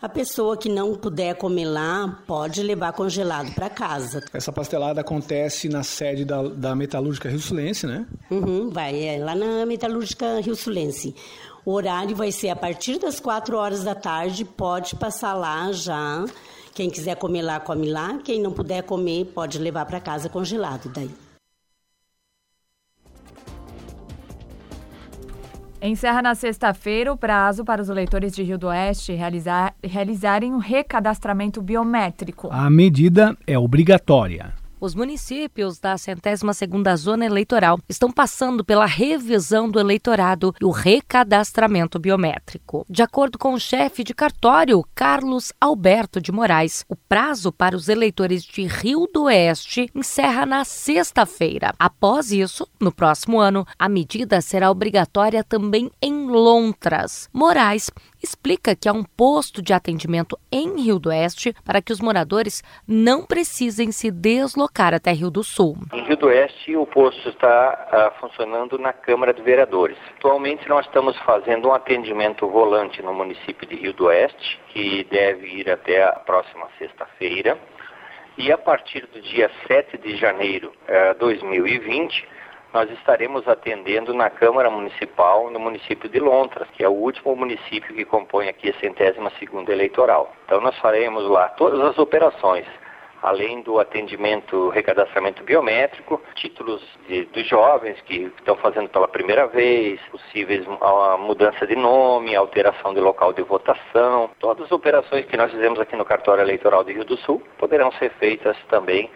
A 0.00 0.08
pessoa 0.08 0.56
que 0.56 0.70
não 0.70 0.94
puder 0.94 1.34
comer 1.34 1.66
lá 1.66 2.22
pode 2.26 2.62
levar 2.62 2.94
congelado 2.94 3.54
para 3.54 3.68
casa. 3.68 4.24
Essa 4.32 4.50
pastelada 4.50 5.02
acontece 5.02 5.68
na 5.68 5.82
sede 5.82 6.24
da, 6.24 6.42
da 6.42 6.74
Metalúrgica 6.74 7.28
Rio 7.28 7.38
Sulense, 7.38 7.86
né? 7.86 8.06
Uhum, 8.30 8.70
vai, 8.70 8.98
é 8.98 9.22
lá 9.22 9.34
na 9.34 9.66
Metalúrgica 9.66 10.40
Rio 10.40 10.56
Sulense. 10.56 11.14
O 11.64 11.72
horário 11.72 12.16
vai 12.16 12.32
ser 12.32 12.50
a 12.50 12.56
partir 12.56 12.98
das 12.98 13.20
4 13.20 13.56
horas 13.56 13.84
da 13.84 13.94
tarde, 13.94 14.44
pode 14.44 14.96
passar 14.96 15.34
lá 15.34 15.70
já 15.72 16.24
quem 16.74 16.88
quiser 16.88 17.16
comer 17.16 17.42
lá, 17.42 17.60
come 17.60 17.90
lá. 17.90 18.18
Quem 18.24 18.40
não 18.40 18.52
puder 18.52 18.82
comer, 18.82 19.26
pode 19.26 19.58
levar 19.58 19.84
para 19.86 20.00
casa 20.00 20.28
congelado 20.28 20.90
daí. 20.90 21.10
Encerra 25.82 26.20
na 26.20 26.34
sexta-feira 26.34 27.10
o 27.10 27.16
prazo 27.16 27.64
para 27.64 27.80
os 27.80 27.88
eleitores 27.88 28.34
de 28.34 28.42
Rio 28.42 28.58
do 28.58 28.66
Oeste 28.66 29.12
realizar, 29.12 29.74
realizarem 29.82 30.52
o 30.52 30.56
um 30.56 30.58
recadastramento 30.58 31.62
biométrico. 31.62 32.48
A 32.50 32.68
medida 32.68 33.34
é 33.46 33.58
obrigatória. 33.58 34.59
Os 34.80 34.94
municípios 34.94 35.78
da 35.78 35.98
centésima 35.98 36.54
segunda 36.54 36.96
zona 36.96 37.26
eleitoral 37.26 37.78
estão 37.86 38.10
passando 38.10 38.64
pela 38.64 38.86
revisão 38.86 39.68
do 39.68 39.78
eleitorado 39.78 40.54
e 40.58 40.64
o 40.64 40.70
recadastramento 40.70 41.98
biométrico. 41.98 42.86
De 42.88 43.02
acordo 43.02 43.38
com 43.38 43.52
o 43.52 43.60
chefe 43.60 44.02
de 44.02 44.14
cartório, 44.14 44.82
Carlos 44.94 45.52
Alberto 45.60 46.18
de 46.18 46.32
Moraes, 46.32 46.82
o 46.88 46.96
prazo 46.96 47.52
para 47.52 47.76
os 47.76 47.90
eleitores 47.90 48.42
de 48.42 48.62
Rio 48.66 49.06
do 49.12 49.24
Oeste 49.24 49.90
encerra 49.94 50.46
na 50.46 50.64
sexta-feira. 50.64 51.74
Após 51.78 52.32
isso, 52.32 52.66
no 52.80 52.90
próximo 52.90 53.38
ano, 53.38 53.66
a 53.78 53.86
medida 53.86 54.40
será 54.40 54.70
obrigatória 54.70 55.44
também 55.44 55.90
em 56.00 56.26
Lontras. 56.26 57.28
Moraes 57.34 57.90
explica 58.22 58.76
que 58.76 58.88
há 58.88 58.92
um 58.92 59.04
posto 59.04 59.62
de 59.62 59.72
atendimento 59.72 60.38
em 60.50 60.80
Rio 60.80 60.98
do 60.98 61.08
Oeste 61.08 61.54
para 61.64 61.80
que 61.80 61.92
os 61.92 62.00
moradores 62.00 62.62
não 62.86 63.24
precisem 63.24 63.92
se 63.92 64.10
deslocar 64.10 64.94
até 64.94 65.12
Rio 65.12 65.30
do 65.30 65.42
Sul. 65.42 65.76
Em 65.92 66.04
Rio 66.04 66.16
do 66.16 66.26
Oeste, 66.26 66.76
o 66.76 66.86
posto 66.86 67.28
está 67.28 68.12
uh, 68.14 68.20
funcionando 68.20 68.78
na 68.78 68.92
Câmara 68.92 69.32
de 69.32 69.42
Vereadores. 69.42 69.96
Atualmente, 70.16 70.68
nós 70.68 70.86
estamos 70.86 71.16
fazendo 71.18 71.68
um 71.68 71.72
atendimento 71.72 72.46
volante 72.48 73.02
no 73.02 73.14
município 73.14 73.66
de 73.66 73.76
Rio 73.76 73.92
do 73.92 74.06
Oeste, 74.06 74.60
que 74.68 75.04
deve 75.10 75.46
ir 75.46 75.70
até 75.70 76.02
a 76.02 76.12
próxima 76.12 76.68
sexta-feira. 76.78 77.58
E 78.38 78.50
a 78.50 78.56
partir 78.56 79.06
do 79.12 79.20
dia 79.20 79.50
7 79.66 79.98
de 79.98 80.16
janeiro 80.16 80.72
de 80.86 81.16
uh, 81.16 81.18
2020, 81.18 82.26
nós 82.72 82.90
estaremos 82.90 83.46
atendendo 83.48 84.14
na 84.14 84.30
Câmara 84.30 84.70
Municipal 84.70 85.50
no 85.50 85.58
município 85.58 86.08
de 86.08 86.20
Lontras, 86.20 86.68
que 86.70 86.84
é 86.84 86.88
o 86.88 86.92
último 86.92 87.34
município 87.34 87.94
que 87.94 88.04
compõe 88.04 88.48
aqui 88.48 88.70
a 88.70 88.80
centésima 88.80 89.30
segunda 89.38 89.72
eleitoral. 89.72 90.32
Então 90.44 90.60
nós 90.60 90.76
faremos 90.78 91.28
lá 91.28 91.48
todas 91.50 91.80
as 91.80 91.98
operações, 91.98 92.64
além 93.22 93.60
do 93.62 93.78
atendimento, 93.78 94.68
recadastramento 94.68 95.42
biométrico, 95.42 96.22
títulos 96.36 96.82
de, 97.08 97.24
dos 97.26 97.46
jovens 97.46 98.00
que 98.02 98.32
estão 98.38 98.56
fazendo 98.56 98.88
pela 98.88 99.08
primeira 99.08 99.46
vez, 99.48 100.00
possíveis 100.10 100.64
a 100.80 101.16
mudança 101.18 101.66
de 101.66 101.74
nome, 101.74 102.36
alteração 102.36 102.94
de 102.94 103.00
local 103.00 103.32
de 103.32 103.42
votação, 103.42 104.30
todas 104.38 104.66
as 104.66 104.72
operações 104.72 105.26
que 105.26 105.36
nós 105.36 105.50
fizemos 105.50 105.80
aqui 105.80 105.96
no 105.96 106.04
cartório 106.04 106.42
eleitoral 106.42 106.84
de 106.84 106.92
Rio 106.92 107.04
do 107.04 107.16
Sul 107.18 107.42
poderão 107.58 107.90
ser 107.92 108.10
feitas 108.12 108.56
também 108.68 109.10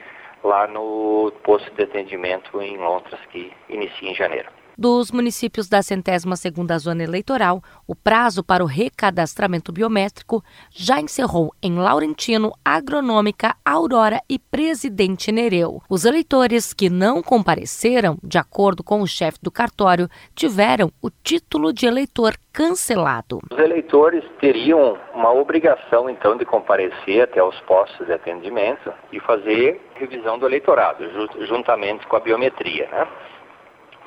lá 0.45 0.67
no 0.67 1.33
posto 1.43 1.71
de 1.73 1.85
atendimento 1.85 2.61
em 2.61 2.77
Londres, 2.77 3.19
que 3.33 3.53
inicia 3.69 4.11
em 4.11 4.15
janeiro. 4.15 4.49
Dos 4.77 5.13
municípios 5.13 5.69
da 5.69 5.83
centésima 5.83 6.35
segunda 6.35 6.77
zona 6.79 7.05
eleitoral, 7.05 7.63
o 7.87 7.95
prazo 7.95 8.43
para 8.43 8.65
o 8.65 8.67
recadastramento 8.67 9.73
biométrico 9.73 10.43
já 10.71 11.01
encerrou 11.01 11.55
em 11.63 11.79
Laurentino, 11.79 12.53
Agronômica, 12.65 13.55
Aurora 13.65 14.21
e 14.29 14.37
Presidente 14.37 15.31
Nereu. 15.31 15.81
Os 15.89 16.05
eleitores 16.05 16.75
que 16.75 16.91
não 16.91 17.23
compareceram, 17.23 18.19
de 18.23 18.37
acordo 18.37 18.83
com 18.83 19.01
o 19.01 19.07
chefe 19.07 19.39
do 19.41 19.51
cartório, 19.51 20.09
tiveram 20.35 20.91
o 21.01 21.09
título 21.09 21.73
de 21.73 21.87
eleitor 21.87 22.35
cancelado. 22.53 23.39
Os 23.51 23.59
eleitores 23.59 24.25
teriam 24.41 24.99
uma 25.15 25.33
obrigação, 25.33 26.11
então, 26.11 26.37
de 26.37 26.45
comparecer 26.45 27.23
até 27.23 27.43
os 27.43 27.59
postos 27.61 28.07
de 28.07 28.13
atendimento 28.13 28.93
e 29.13 29.21
fazer 29.21 29.81
revisão 29.95 30.37
do 30.37 30.47
eleitorado, 30.47 31.05
juntamente 31.47 32.07
com 32.09 32.17
a 32.17 32.21
biometria, 32.21 32.89
né? 32.91 33.09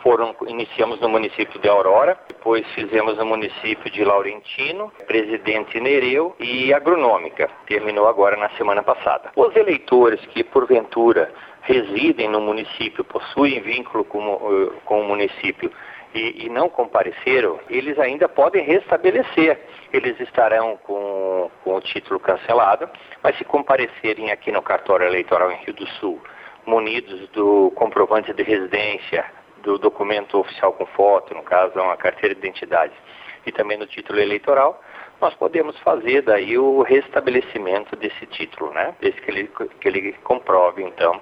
Foram, 0.07 0.33
iniciamos 0.47 1.01
no 1.01 1.09
município 1.09 1.59
de 1.59 1.67
Aurora, 1.67 2.17
depois 2.29 2.65
fizemos 2.71 3.17
no 3.17 3.25
município 3.25 3.91
de 3.91 4.05
Laurentino, 4.05 4.89
Presidente 5.05 5.81
Nereu 5.81 6.33
e 6.39 6.73
Agronômica. 6.73 7.49
Terminou 7.67 8.07
agora 8.07 8.37
na 8.37 8.47
semana 8.51 8.81
passada. 8.81 9.31
Os 9.35 9.53
eleitores 9.53 10.25
que, 10.27 10.45
porventura, 10.45 11.29
residem 11.63 12.29
no 12.29 12.39
município, 12.39 13.03
possuem 13.03 13.59
vínculo 13.59 14.05
com, 14.05 14.71
com 14.85 15.01
o 15.01 15.03
município 15.03 15.69
e, 16.15 16.45
e, 16.45 16.49
não 16.49 16.69
compareceram, 16.69 17.59
eles 17.69 17.99
ainda 17.99 18.29
podem 18.29 18.63
restabelecer. 18.63 19.59
Eles 19.91 20.17
estarão 20.21 20.77
com, 20.83 21.51
com 21.65 21.75
o 21.75 21.81
título 21.81 22.17
cancelado, 22.17 22.89
mas 23.21 23.37
se 23.37 23.43
comparecerem 23.43 24.31
aqui 24.31 24.53
no 24.53 24.61
cartório 24.61 25.05
eleitoral 25.05 25.51
em 25.51 25.57
Rio 25.65 25.73
do 25.73 25.85
Sul, 25.99 26.21
munidos 26.65 27.27
do 27.31 27.73
comprovante 27.75 28.33
de 28.33 28.43
residência, 28.43 29.25
do 29.67 29.77
documento 29.77 30.39
oficial 30.39 30.71
com 30.71 30.85
foto, 30.85 31.33
no 31.33 31.43
caso 31.43 31.77
é 31.77 31.81
uma 31.81 31.97
carteira 31.97 32.33
de 32.33 32.39
identidade, 32.39 32.93
e 33.45 33.51
também 33.51 33.77
no 33.77 33.85
título 33.85 34.17
eleitoral, 34.17 34.81
nós 35.19 35.33
podemos 35.35 35.77
fazer 35.79 36.21
daí 36.21 36.57
o 36.57 36.81
restabelecimento 36.83 37.93
desse 37.97 38.25
título, 38.27 38.71
né? 38.71 38.95
Desde 39.01 39.19
que 39.19 39.29
ele, 39.29 39.51
que 39.81 39.87
ele 39.89 40.13
comprove, 40.23 40.81
então, 40.83 41.21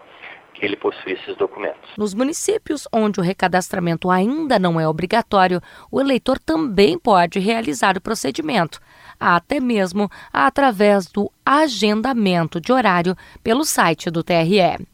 que 0.53 0.63
ele 0.63 0.75
possui 0.75 1.13
esses 1.13 1.35
documentos. 1.37 1.89
Nos 1.97 2.13
municípios 2.13 2.87
onde 2.93 3.19
o 3.19 3.23
recadastramento 3.23 4.11
ainda 4.11 4.59
não 4.59 4.79
é 4.79 4.87
obrigatório, 4.87 5.59
o 5.91 5.99
eleitor 5.99 6.37
também 6.37 6.99
pode 6.99 7.39
realizar 7.39 7.97
o 7.97 8.01
procedimento, 8.01 8.79
até 9.19 9.59
mesmo 9.59 10.07
através 10.31 11.07
do 11.07 11.31
agendamento 11.43 12.61
de 12.61 12.71
horário 12.71 13.15
pelo 13.43 13.65
site 13.65 14.11
do 14.11 14.23
TRE. 14.23 14.85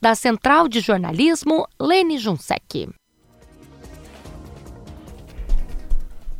Da 0.00 0.14
Central 0.14 0.68
de 0.68 0.80
Jornalismo, 0.80 1.66
Lene 1.80 2.18
Junsec. 2.18 2.88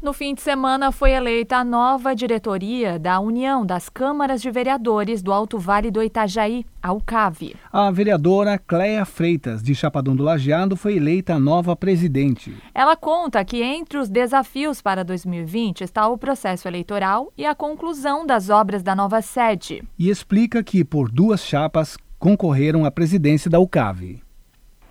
No 0.02 0.12
fim 0.12 0.34
de 0.34 0.42
semana 0.42 0.92
foi 0.92 1.12
eleita 1.12 1.56
a 1.56 1.64
nova 1.64 2.14
diretoria 2.14 2.96
da 2.96 3.18
União 3.18 3.66
das 3.66 3.88
Câmaras 3.88 4.40
de 4.40 4.50
Vereadores 4.50 5.20
do 5.20 5.32
Alto 5.32 5.58
Vale 5.58 5.90
do 5.90 6.00
Itajaí, 6.00 6.64
a 6.80 6.92
UCAV. 6.92 7.56
A 7.72 7.90
vereadora 7.90 8.56
Cléia 8.56 9.04
Freitas, 9.04 9.62
de 9.62 9.74
Chapadão 9.74 10.14
do 10.14 10.22
Lajeado, 10.22 10.76
foi 10.76 10.98
eleita 10.98 11.34
a 11.34 11.40
nova 11.40 11.74
presidente. 11.74 12.54
Ela 12.72 12.94
conta 12.94 13.44
que 13.44 13.62
entre 13.62 13.98
os 13.98 14.08
desafios 14.08 14.80
para 14.80 15.02
2020 15.02 15.80
está 15.80 16.06
o 16.06 16.16
processo 16.16 16.68
eleitoral 16.68 17.32
e 17.36 17.44
a 17.44 17.54
conclusão 17.54 18.24
das 18.24 18.48
obras 18.48 18.84
da 18.84 18.94
nova 18.94 19.20
sede. 19.22 19.82
E 19.98 20.08
explica 20.08 20.62
que, 20.62 20.84
por 20.84 21.10
duas 21.10 21.40
chapas, 21.44 21.96
concorreram 22.18 22.84
à 22.84 22.90
presidência 22.90 23.50
da 23.50 23.60
UCAV. 23.60 24.20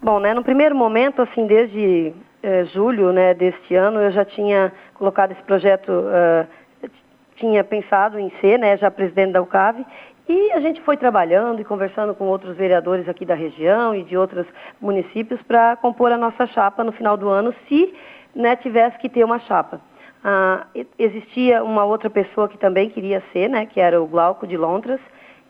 Bom, 0.01 0.19
né, 0.19 0.33
no 0.33 0.43
primeiro 0.43 0.75
momento, 0.75 1.21
assim, 1.21 1.47
desde 1.47 2.13
eh, 2.43 2.65
julho 2.65 3.11
né, 3.11 3.33
deste 3.33 3.73
ano, 3.73 3.99
eu 3.99 4.11
já 4.11 4.23
tinha 4.23 4.71
colocado 4.93 5.31
esse 5.31 5.41
projeto, 5.43 5.89
uh, 5.89 6.89
tinha 7.37 7.63
pensado 7.63 8.19
em 8.19 8.31
ser 8.39 8.59
né, 8.59 8.77
já 8.77 8.91
presidente 8.91 9.33
da 9.33 9.41
UCAV, 9.41 9.83
e 10.27 10.51
a 10.51 10.59
gente 10.59 10.79
foi 10.81 10.97
trabalhando 10.97 11.59
e 11.59 11.65
conversando 11.65 12.13
com 12.13 12.25
outros 12.25 12.55
vereadores 12.55 13.09
aqui 13.09 13.25
da 13.25 13.35
região 13.35 13.95
e 13.95 14.03
de 14.03 14.17
outros 14.17 14.45
municípios 14.79 15.41
para 15.43 15.75
compor 15.75 16.11
a 16.11 16.17
nossa 16.17 16.47
chapa 16.47 16.83
no 16.83 16.91
final 16.91 17.17
do 17.17 17.29
ano, 17.29 17.53
se 17.67 17.93
né, 18.35 18.55
tivesse 18.55 18.97
que 18.99 19.09
ter 19.09 19.23
uma 19.23 19.39
chapa. 19.39 19.79
Ah, 20.23 20.65
existia 20.97 21.63
uma 21.63 21.83
outra 21.85 22.09
pessoa 22.09 22.49
que 22.49 22.57
também 22.57 22.89
queria 22.89 23.21
ser, 23.31 23.47
né, 23.47 23.65
que 23.65 23.79
era 23.79 24.01
o 24.01 24.07
Glauco 24.07 24.47
de 24.47 24.57
Londras, 24.57 24.99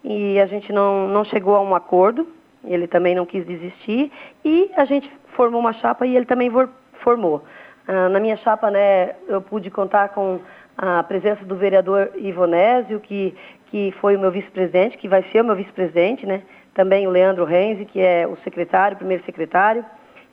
e 0.08 0.40
a 0.40 0.46
gente 0.46 0.72
não, 0.72 1.08
não 1.08 1.26
chegou 1.26 1.56
a 1.56 1.62
um 1.62 1.74
acordo, 1.74 2.28
ele 2.64 2.88
também 2.88 3.16
não 3.16 3.26
quis 3.26 3.46
desistir, 3.46 4.12
e 4.44 4.72
a 4.78 4.86
gente 4.86 5.12
formou 5.36 5.60
uma 5.60 5.74
chapa 5.74 6.06
e 6.06 6.16
ele 6.16 6.26
também 6.26 6.52
formou. 7.02 7.44
Ah, 7.88 8.10
na 8.10 8.20
minha 8.20 8.38
chapa, 8.38 8.70
né, 8.70 9.16
eu 9.28 9.42
pude 9.42 9.72
contar 9.72 10.10
com 10.10 10.40
a 10.78 11.02
presença 11.04 11.44
do 11.44 11.56
vereador 11.56 12.12
Ivonésio, 12.16 13.00
que, 13.00 13.36
que 13.68 13.94
foi 14.00 14.16
o 14.16 14.20
meu 14.20 14.30
vice-presidente, 14.30 14.98
que 14.98 15.08
vai 15.08 15.24
ser 15.32 15.42
o 15.42 15.46
meu 15.46 15.56
vice-presidente, 15.56 16.26
né? 16.26 16.44
Também 16.74 17.08
o 17.08 17.10
Leandro 17.10 17.46
Renzi, 17.46 17.86
que 17.86 18.02
é 18.02 18.28
o 18.28 18.36
secretário, 18.44 18.98
primeiro 18.98 19.24
secretário, 19.24 19.86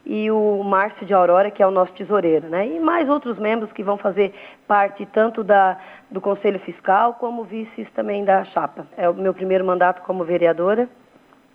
e 0.05 0.31
o 0.31 0.63
Márcio 0.65 1.07
de 1.07 1.15
Aurora, 1.15 1.51
que 1.51 1.63
é 1.63 1.67
o 1.67 1.71
nosso 1.71 1.93
tesoureiro, 1.93 2.49
né? 2.49 2.67
E 2.67 2.81
mais 2.81 3.09
outros 3.09 3.39
membros 3.39 3.73
que 3.73 3.83
vão 3.83 3.97
fazer 3.97 4.35
parte 4.67 5.07
tanto 5.07 5.45
da, 5.45 5.79
do 6.11 6.21
Conselho 6.21 6.59
Fiscal 6.61 7.15
como 7.15 7.45
vices 7.45 7.89
também 7.95 8.25
da 8.25 8.45
chapa. 8.45 8.87
É 8.97 9.09
o 9.09 9.15
meu 9.15 9.33
primeiro 9.33 9.65
mandato 9.65 10.03
como 10.03 10.25
vereadora 10.25 10.89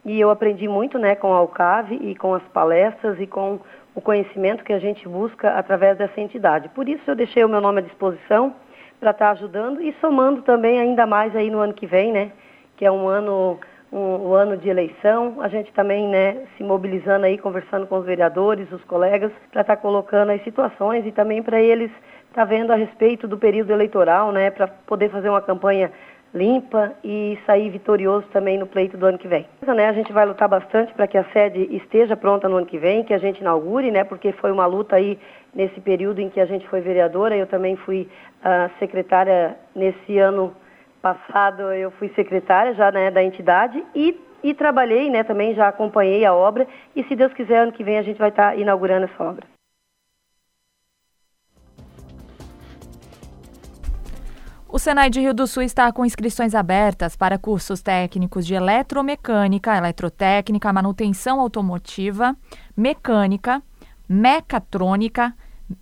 e 0.06 0.20
eu 0.20 0.30
aprendi 0.30 0.68
muito, 0.68 0.98
né, 0.98 1.16
com 1.16 1.34
a 1.34 1.42
UCAV 1.42 1.92
e 1.92 2.16
com 2.16 2.34
as 2.34 2.44
palestras 2.54 3.20
e 3.20 3.28
com 3.28 3.60
o 3.94 4.00
conhecimento 4.00 4.64
que 4.64 4.72
a 4.72 4.80
gente 4.80 5.08
busca 5.08 5.58
através 5.58 5.98
dessa 5.98 6.22
entidade. 6.22 6.70
Por 6.70 6.88
isso 6.88 7.02
eu 7.08 7.16
deixei 7.16 7.44
o 7.44 7.50
meu 7.50 7.60
nome 7.60 7.80
à 7.80 7.82
disposição 7.82 8.56
para 9.00 9.12
estar 9.12 9.26
tá 9.26 9.32
ajudando 9.32 9.82
e 9.82 9.94
somando 10.00 10.42
também 10.44 10.80
ainda 10.80 11.06
mais 11.06 11.36
aí 11.36 11.52
no 11.52 11.60
ano 11.60 11.74
que 11.74 11.86
vem, 11.86 12.14
né? 12.14 12.32
Que 12.78 12.86
é 12.86 12.92
um 12.92 13.08
ano 13.08 13.60
um, 13.92 14.30
um, 14.30 14.34
ano 14.34 14.58
de 14.58 14.70
eleição, 14.70 15.42
a 15.42 15.48
gente 15.48 15.72
também, 15.74 16.08
né, 16.08 16.46
se 16.58 16.64
mobilizando 16.64 17.26
aí, 17.26 17.38
conversando 17.38 17.88
com 17.88 17.98
os 17.98 18.06
vereadores, 18.06 18.72
os 18.72 18.84
colegas, 18.84 19.32
para 19.52 19.62
estar 19.62 19.76
tá 19.76 19.82
colocando 19.82 20.32
as 20.32 20.44
situações 20.44 21.06
e 21.06 21.12
também 21.12 21.42
para 21.42 21.62
eles 21.62 21.92
estar 22.30 22.42
tá 22.42 22.46
vendo 22.46 22.72
a 22.72 22.76
respeito 22.76 23.28
do 23.28 23.38
período 23.38 23.72
eleitoral, 23.72 24.32
né, 24.32 24.52
para 24.52 24.68
poder 24.68 25.10
fazer 25.10 25.30
uma 25.30 25.42
campanha 25.42 25.92
limpa 26.34 26.94
e 27.04 27.40
sair 27.46 27.70
vitorioso 27.70 28.28
também 28.34 28.58
no 28.58 28.68
pleito 28.68 28.98
do 28.98 29.06
ano 29.06 29.18
que 29.18 29.28
vem. 29.28 29.46
Né, 29.66 29.88
a 29.88 29.94
gente 29.94 30.12
vai 30.12 30.26
lutar 30.26 30.48
bastante 30.48 30.94
para 30.94 31.08
que 31.08 31.18
a 31.18 31.24
sede 31.32 31.68
esteja 31.76 32.16
pronta 32.16 32.50
no 32.50 32.58
ano 32.58 32.66
que 32.66 32.78
vem, 32.78 33.04
que 33.04 33.14
a 33.14 33.18
gente 33.18 33.40
inaugure, 33.40 33.90
né, 33.90 34.04
porque 34.04 34.32
foi 34.34 34.52
uma 34.52 34.66
luta 34.66 34.98
aí 34.98 35.18
nesse 35.54 35.80
período 35.80 36.20
em 36.20 36.30
que 36.30 36.40
a 36.40 36.46
gente 36.46 36.68
foi 36.68 36.82
vereadora, 36.82 37.36
eu 37.36 37.48
também 37.48 37.76
fui 37.78 38.08
uh, 38.42 38.70
secretária 38.80 39.58
nesse 39.74 40.20
ano 40.20 40.54
passado, 41.08 41.62
eu 41.72 41.90
fui 41.92 42.10
secretária 42.16 42.74
já 42.74 42.92
né, 42.92 43.10
da 43.10 43.24
entidade 43.24 43.82
e, 43.96 44.20
e 44.44 44.54
trabalhei, 44.54 45.10
né, 45.10 45.24
também 45.24 45.56
já 45.56 45.70
acompanhei 45.70 46.26
a 46.26 46.34
obra 46.34 46.68
e 46.96 47.04
se 47.06 47.16
Deus 47.16 47.32
quiser 47.34 47.60
ano 47.60 47.72
que 47.72 47.84
vem 47.84 47.98
a 47.98 48.02
gente 48.02 48.18
vai 48.18 48.30
estar 48.30 48.58
inaugurando 48.58 49.06
essa 49.06 49.24
obra. 49.24 49.48
O 54.70 54.78
Senai 54.78 55.10
de 55.10 55.22
Rio 55.22 55.34
do 55.34 55.48
Sul 55.48 55.64
está 55.64 55.90
com 55.94 56.06
inscrições 56.06 56.54
abertas 56.54 57.16
para 57.16 57.38
cursos 57.38 57.82
técnicos 57.82 58.46
de 58.46 58.54
eletromecânica, 58.54 59.78
eletrotécnica, 59.78 60.74
manutenção 60.74 61.40
automotiva, 61.40 62.36
mecânica, 62.76 63.64
mecatrônica 64.10 65.34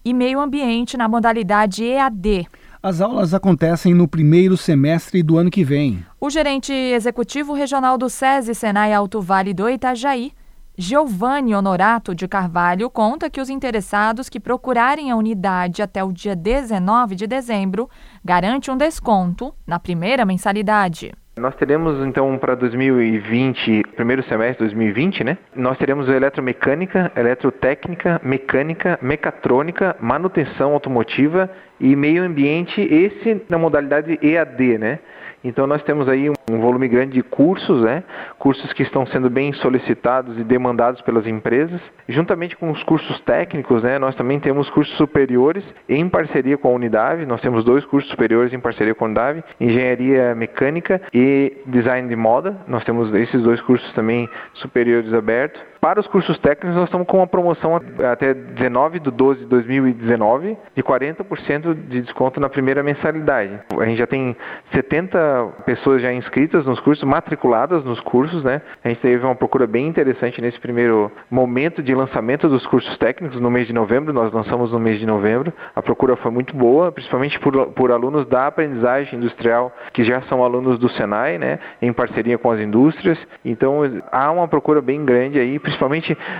e 0.04 0.14
meio 0.14 0.40
ambiente 0.40 0.96
na 0.96 1.08
modalidade 1.08 1.84
EAD. 1.84 2.48
As 2.86 3.02
aulas 3.02 3.34
acontecem 3.34 3.96
no 3.96 4.08
primeiro 4.08 4.56
semestre 4.56 5.24
do 5.24 5.40
ano 5.40 5.50
que 5.50 5.64
vem. 5.64 6.06
O 6.22 6.30
gerente 6.30 6.72
executivo 6.72 7.52
regional 7.52 7.98
do 7.98 8.08
SESI 8.08 8.54
Senai 8.54 8.94
Alto 8.94 9.20
Vale 9.24 9.56
do 9.56 9.68
Itajaí 9.68 10.32
Giovanni 10.78 11.56
Honorato 11.56 12.14
de 12.14 12.28
Carvalho 12.28 12.88
conta 12.92 13.28
que 13.28 13.42
os 13.42 13.50
interessados 13.50 14.30
que 14.30 14.40
procurarem 14.40 15.10
a 15.10 15.16
unidade 15.16 15.82
até 15.82 16.04
o 16.04 16.12
dia 16.12 16.36
19 16.36 17.16
de 17.16 17.26
dezembro 17.26 17.90
garante 18.24 18.70
um 18.70 18.78
desconto 18.78 19.52
na 19.66 19.80
primeira 19.80 20.24
mensalidade. 20.24 21.12
Nós 21.38 21.54
teremos 21.56 22.02
então 22.08 22.38
para 22.38 22.56
2020, 22.56 23.84
primeiro 23.94 24.24
semestre 24.24 24.66
de 24.66 24.74
2020, 24.74 25.22
né? 25.26 25.38
Nós 25.54 25.78
teremos 25.78 26.08
eletromecânica, 26.08 27.12
eletrotécnica, 27.14 28.22
mecânica, 28.24 28.98
mecatrônica, 29.02 29.98
manutenção 30.00 30.72
automotiva 30.72 31.52
e 31.78 31.94
meio 31.94 32.24
ambiente, 32.24 32.80
esse 32.80 33.44
na 33.50 33.58
modalidade 33.58 34.18
EAD, 34.22 34.78
né? 34.78 35.00
Então 35.46 35.68
nós 35.68 35.84
temos 35.84 36.10
aí 36.10 36.28
um 36.28 36.60
volume 36.60 36.88
grande 36.88 37.14
de 37.14 37.22
cursos, 37.22 37.84
né? 37.84 38.04
cursos 38.40 38.74
que 38.74 38.82
estão 38.82 39.06
sendo 39.06 39.30
bem 39.30 39.54
solicitados 39.54 40.40
e 40.40 40.44
demandados 40.44 41.02
pelas 41.02 41.28
empresas. 41.28 41.80
Juntamente 42.10 42.58
com 42.58 42.72
os 42.72 42.82
cursos 42.82 43.20
técnicos, 43.22 43.84
né? 43.84 44.00
nós 44.00 44.16
também 44.16 44.40
temos 44.40 44.68
cursos 44.72 44.98
superiores 44.98 45.64
em 45.88 46.10
parceria 46.10 46.58
com 46.58 46.70
a 46.70 46.72
Unidade. 46.72 47.28
Nós 47.28 47.42
temos 47.42 47.64
dois 47.64 47.86
cursos 47.86 48.10
superiores 48.10 48.54
em 48.54 48.60
parceria 48.60 48.96
com 48.96 49.06
a 49.06 49.08
Unidade, 49.08 49.44
Engenharia 49.62 50.34
Mecânica 50.34 51.00
e 51.14 51.56
Design 51.68 52.10
de 52.10 52.16
Moda. 52.16 52.58
Nós 52.68 52.84
temos 52.84 53.14
esses 53.14 53.44
dois 53.44 53.62
cursos 53.62 53.94
também 53.94 54.28
superiores 54.56 55.14
abertos. 55.14 55.62
Para 55.86 56.00
os 56.00 56.08
cursos 56.08 56.36
técnicos, 56.40 56.76
nós 56.76 56.86
estamos 56.86 57.06
com 57.06 57.18
uma 57.18 57.28
promoção 57.28 57.80
até 58.12 58.34
19 58.34 59.00
de 59.00 59.12
12 59.12 59.42
de 59.42 59.46
2019 59.46 60.58
de 60.76 60.82
40% 60.82 61.76
de 61.76 62.02
desconto 62.02 62.40
na 62.40 62.50
primeira 62.50 62.82
mensalidade. 62.82 63.60
A 63.80 63.86
gente 63.86 64.00
já 64.00 64.08
tem 64.08 64.36
70 64.74 65.48
pessoas 65.64 66.02
já 66.02 66.12
inscritas 66.12 66.66
nos 66.66 66.80
cursos, 66.80 67.04
matriculadas 67.04 67.86
nos 67.86 68.00
cursos, 68.00 68.44
né? 68.44 68.64
A 68.84 68.88
gente 68.90 69.00
teve 69.00 69.24
uma 69.24 69.36
procura 69.36 69.68
bem 69.68 69.88
interessante 69.88 70.42
nesse 70.42 70.60
primeiro 70.60 71.12
momento 71.30 71.84
de 71.84 71.94
lançamento 71.94 72.50
dos 72.50 72.66
cursos 72.66 72.98
técnicos 72.98 73.40
no 73.40 73.52
mês 73.52 73.68
de 73.68 73.74
novembro. 73.74 74.12
Nós 74.12 74.34
lançamos 74.34 74.72
no 74.72 74.80
mês 74.80 74.98
de 74.98 75.06
novembro. 75.06 75.54
A 75.76 75.84
procura 75.84 76.16
foi 76.16 76.32
muito 76.32 76.56
boa, 76.56 76.92
principalmente 76.92 77.40
por, 77.40 77.68
por 77.74 77.92
alunos 77.92 78.26
da 78.26 78.48
aprendizagem 78.48 79.20
industrial 79.20 79.72
que 79.94 80.04
já 80.04 80.20
são 80.24 80.44
alunos 80.44 80.80
do 80.80 80.90
Senai, 80.90 81.38
né? 81.38 81.60
Em 81.80 81.94
parceria 81.94 82.40
com 82.40 82.50
as 82.50 82.60
indústrias. 82.60 83.20
Então 83.46 83.82
há 84.12 84.32
uma 84.32 84.48
procura 84.48 84.82
bem 84.82 85.06
grande 85.06 85.38
aí 85.38 85.60
principalmente 85.60 85.75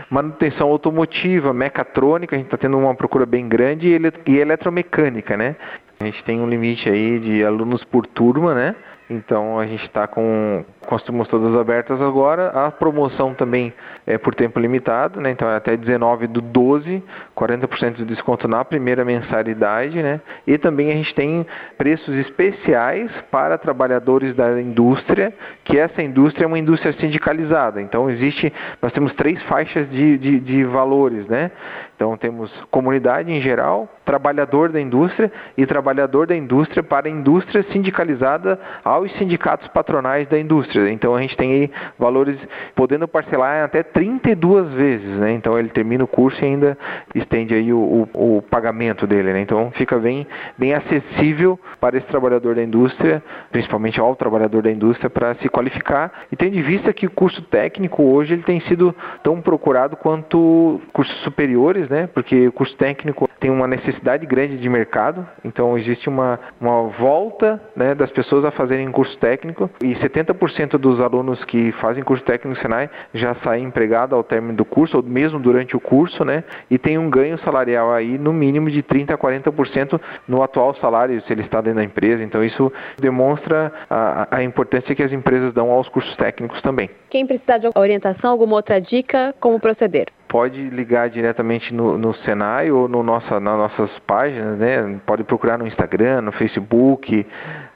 manutenção 0.10 0.70
automotiva, 0.70 1.54
mecatrônica, 1.54 2.36
a 2.36 2.38
gente 2.38 2.48
está 2.48 2.58
tendo 2.58 2.78
uma 2.78 2.96
procura 2.96 3.26
bem 3.26 3.48
grande 3.48 3.88
e 4.26 4.38
eletromecânica, 4.38 5.38
né? 5.38 5.56
A 6.00 6.06
gente 6.06 6.24
tem 6.24 6.40
um 6.40 6.48
limite 6.48 6.90
aí 6.90 7.20
de 7.20 7.44
alunos 7.44 7.84
por 7.84 8.06
turma, 8.06 8.54
né? 8.54 8.76
Então 9.10 9.60
a 9.60 9.68
gente 9.68 9.86
está 9.86 10.08
com, 10.08 10.66
com 10.86 10.96
as 10.96 11.04
turmas 11.04 11.28
todas 11.28 11.56
abertas 11.56 12.02
agora. 12.02 12.50
A 12.50 12.72
promoção 12.72 13.36
também 13.36 13.72
é 14.06 14.18
por 14.18 14.34
tempo 14.34 14.60
limitado, 14.60 15.22
né? 15.22 15.30
Então 15.30 15.48
é 15.48 15.56
até 15.56 15.78
19 15.78 16.26
do 16.28 16.42
12, 16.42 17.04
40% 17.38 17.94
de 17.94 18.06
desconto 18.06 18.48
na 18.48 18.66
primeira 18.66 19.06
mensalidade, 19.06 20.02
né? 20.02 20.20
E 20.48 20.58
também 20.58 20.92
a 20.92 20.96
gente 20.96 21.14
tem 21.14 21.46
preços 21.78 22.16
especiais 22.16 23.12
para 23.30 23.60
trabalhadores 23.60 24.36
da 24.36 24.60
indústria, 24.60 25.32
que 25.64 25.78
essa 25.78 26.02
indústria 26.02 26.46
é 26.46 26.48
uma 26.48 26.60
indústria 26.60 26.92
sindicalizada. 26.94 27.80
Então 27.82 28.10
existe, 28.10 28.52
nós 28.82 28.92
temos 28.92 29.14
três 29.14 29.42
faixas 29.44 29.88
de, 29.92 30.18
de, 30.18 30.40
de 30.40 30.64
valores, 30.64 31.28
né? 31.28 31.52
Então 31.96 32.18
temos 32.18 32.52
comunidade 32.72 33.32
em 33.32 33.40
geral, 33.40 33.88
trabalhador 34.06 34.70
da 34.70 34.80
indústria 34.80 35.32
e 35.58 35.66
trabalhador 35.66 36.28
da 36.28 36.36
indústria 36.36 36.84
para 36.84 37.08
a 37.08 37.12
indústria 37.12 37.66
sindicalizada 37.72 38.60
aos 38.84 39.12
sindicatos 39.18 39.68
patronais 39.70 40.28
da 40.28 40.40
indústria. 40.40 40.90
Então 40.92 41.16
a 41.16 41.22
gente 41.22 41.36
tem 41.36 41.52
aí 41.52 41.72
valores 41.98 42.38
podendo 42.76 43.08
parcelar 43.08 43.64
até 43.64 43.84
32 43.84 44.74
vezes, 44.74 45.18
né? 45.18 45.34
Então 45.34 45.58
ele 45.58 45.70
termina 45.70 46.04
o 46.04 46.08
curso 46.08 46.42
e 46.44 46.46
ainda 46.46 46.78
estende 47.14 47.54
aí 47.54 47.74
o, 47.74 48.08
o, 48.14 48.38
o 48.38 48.42
pagamento 48.44 49.08
dele, 49.08 49.34
né? 49.34 49.42
Então 49.42 49.72
fica 49.72 49.98
bem, 49.98 50.28
bem 50.58 50.74
acessível 50.74 51.60
para 51.80 51.98
esse 51.98 52.08
trabalhador 52.08 52.56
da 52.56 52.64
indústria, 52.64 53.24
principalmente 53.52 54.00
ao 54.00 54.16
trabalhador 54.16 54.62
da 54.62 54.72
indústria 54.72 55.10
para 55.10 55.36
se 55.36 55.50
qualificar. 55.50 56.12
E 56.32 56.36
tendo 56.36 56.58
em 56.58 56.62
vista 56.62 56.94
que 56.94 57.08
o 57.08 57.12
curso 57.12 57.42
técnico 57.44 58.04
hoje 58.04 58.34
ele 58.34 58.44
tem 58.44 58.60
sido 58.62 58.96
tão 59.24 59.42
procurado 59.42 59.96
quanto 59.96 60.80
cursos 60.94 61.16
superiores, 61.24 61.90
né? 61.90 62.08
Porque 62.14 62.48
o 62.48 62.52
curso 62.52 62.76
técnico 62.78 63.25
tem 63.46 63.52
uma 63.52 63.68
necessidade 63.68 64.26
grande 64.26 64.58
de 64.58 64.68
mercado, 64.68 65.24
então 65.44 65.78
existe 65.78 66.10
uma, 66.10 66.40
uma 66.60 66.88
volta 66.88 67.62
né, 67.76 67.94
das 67.94 68.10
pessoas 68.10 68.44
a 68.44 68.50
fazerem 68.50 68.90
curso 68.90 69.16
técnico 69.20 69.70
e 69.84 69.94
70% 69.98 70.80
dos 70.80 71.00
alunos 71.00 71.46
que 71.46 71.72
fazem 71.74 72.04
curso 72.04 72.24
técnico 72.24 72.48
no 72.48 72.56
Senai 72.56 72.90
já 73.14 73.36
saem 73.44 73.66
empregados 73.66 74.14
ao 74.14 74.24
término 74.24 74.58
do 74.58 74.66
curso 74.66 74.98
ou 74.98 75.04
mesmo 75.04 75.40
durante 75.40 75.78
o 75.78 75.80
curso, 75.80 76.26
né? 76.26 76.44
E 76.72 76.80
tem 76.80 76.98
um 76.98 77.08
ganho 77.08 77.38
salarial 77.38 77.94
aí 77.94 78.18
no 78.18 78.34
mínimo 78.34 78.68
de 78.72 78.82
30 78.82 79.14
a 79.14 79.18
40% 79.18 80.02
no 80.28 80.42
atual 80.42 80.74
salário 80.78 81.22
se 81.22 81.32
ele 81.32 81.44
está 81.44 81.62
dentro 81.62 81.78
da 81.78 81.84
empresa. 81.84 82.24
Então 82.24 82.44
isso 82.44 82.74
demonstra 83.00 83.72
a, 83.88 84.38
a 84.38 84.44
importância 84.44 84.96
que 84.96 85.04
as 85.04 85.12
empresas 85.12 85.54
dão 85.54 85.70
aos 85.70 85.88
cursos 85.88 86.16
técnicos 86.16 86.60
também. 86.64 86.90
Quem 87.12 87.28
precisar 87.28 87.60
de 87.60 87.70
orientação, 87.76 88.32
alguma 88.32 88.56
outra 88.56 88.82
dica, 88.82 89.36
como 89.40 89.60
proceder? 89.60 90.08
Pode 90.36 90.70
ligar 90.70 91.10
diretamente 91.10 91.74
no, 91.74 91.98
no 91.98 92.14
Senai 92.14 92.70
ou 92.70 92.90
no 92.90 93.02
nossa, 93.02 93.40
nas 93.40 93.58
nossas 93.58 94.00
páginas, 94.00 94.60
né? 94.60 95.00
Pode 95.06 95.24
procurar 95.24 95.58
no 95.58 95.66
Instagram, 95.66 96.24
no 96.24 96.34
Facebook. 96.34 97.26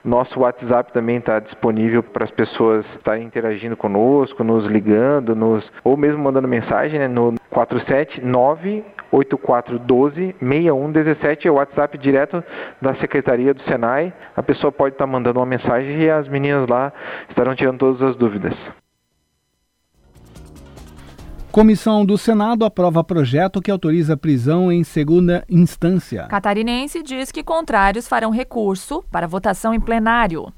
Nosso 0.03 0.41
WhatsApp 0.41 0.91
também 0.91 1.19
está 1.19 1.39
disponível 1.39 2.03
para 2.03 2.25
as 2.25 2.31
pessoas 2.31 2.85
estarem 2.97 3.23
interagindo 3.23 3.77
conosco, 3.77 4.43
nos 4.43 4.65
ligando, 4.65 5.33
nos, 5.37 5.71
ou 5.85 5.95
mesmo 5.95 6.21
mandando 6.21 6.49
mensagem 6.49 6.99
né? 6.99 7.07
no 7.07 7.35
479 7.49 8.83
8412 9.09 10.35
6117 10.41 11.47
é 11.47 11.51
o 11.51 11.53
WhatsApp 11.53 11.97
direto 11.97 12.43
da 12.81 12.93
Secretaria 12.95 13.53
do 13.53 13.61
Senai. 13.61 14.11
A 14.35 14.43
pessoa 14.43 14.69
pode 14.69 14.95
estar 14.95 15.07
mandando 15.07 15.39
uma 15.39 15.45
mensagem 15.45 16.01
e 16.01 16.09
as 16.09 16.27
meninas 16.27 16.67
lá 16.67 16.91
estarão 17.29 17.55
tirando 17.55 17.77
todas 17.77 18.01
as 18.01 18.17
dúvidas. 18.17 18.53
Comissão 21.59 22.05
do 22.05 22.17
Senado 22.17 22.63
aprova 22.63 23.03
projeto 23.03 23.61
que 23.61 23.69
autoriza 23.69 24.15
prisão 24.15 24.71
em 24.71 24.81
segunda 24.81 25.43
instância. 25.49 26.25
Catarinense 26.27 27.03
diz 27.03 27.33
que 27.33 27.43
contrários 27.43 28.07
farão 28.07 28.31
recurso 28.31 29.03
para 29.11 29.27
votação 29.27 29.73
em 29.73 29.79
plenário. 29.81 30.53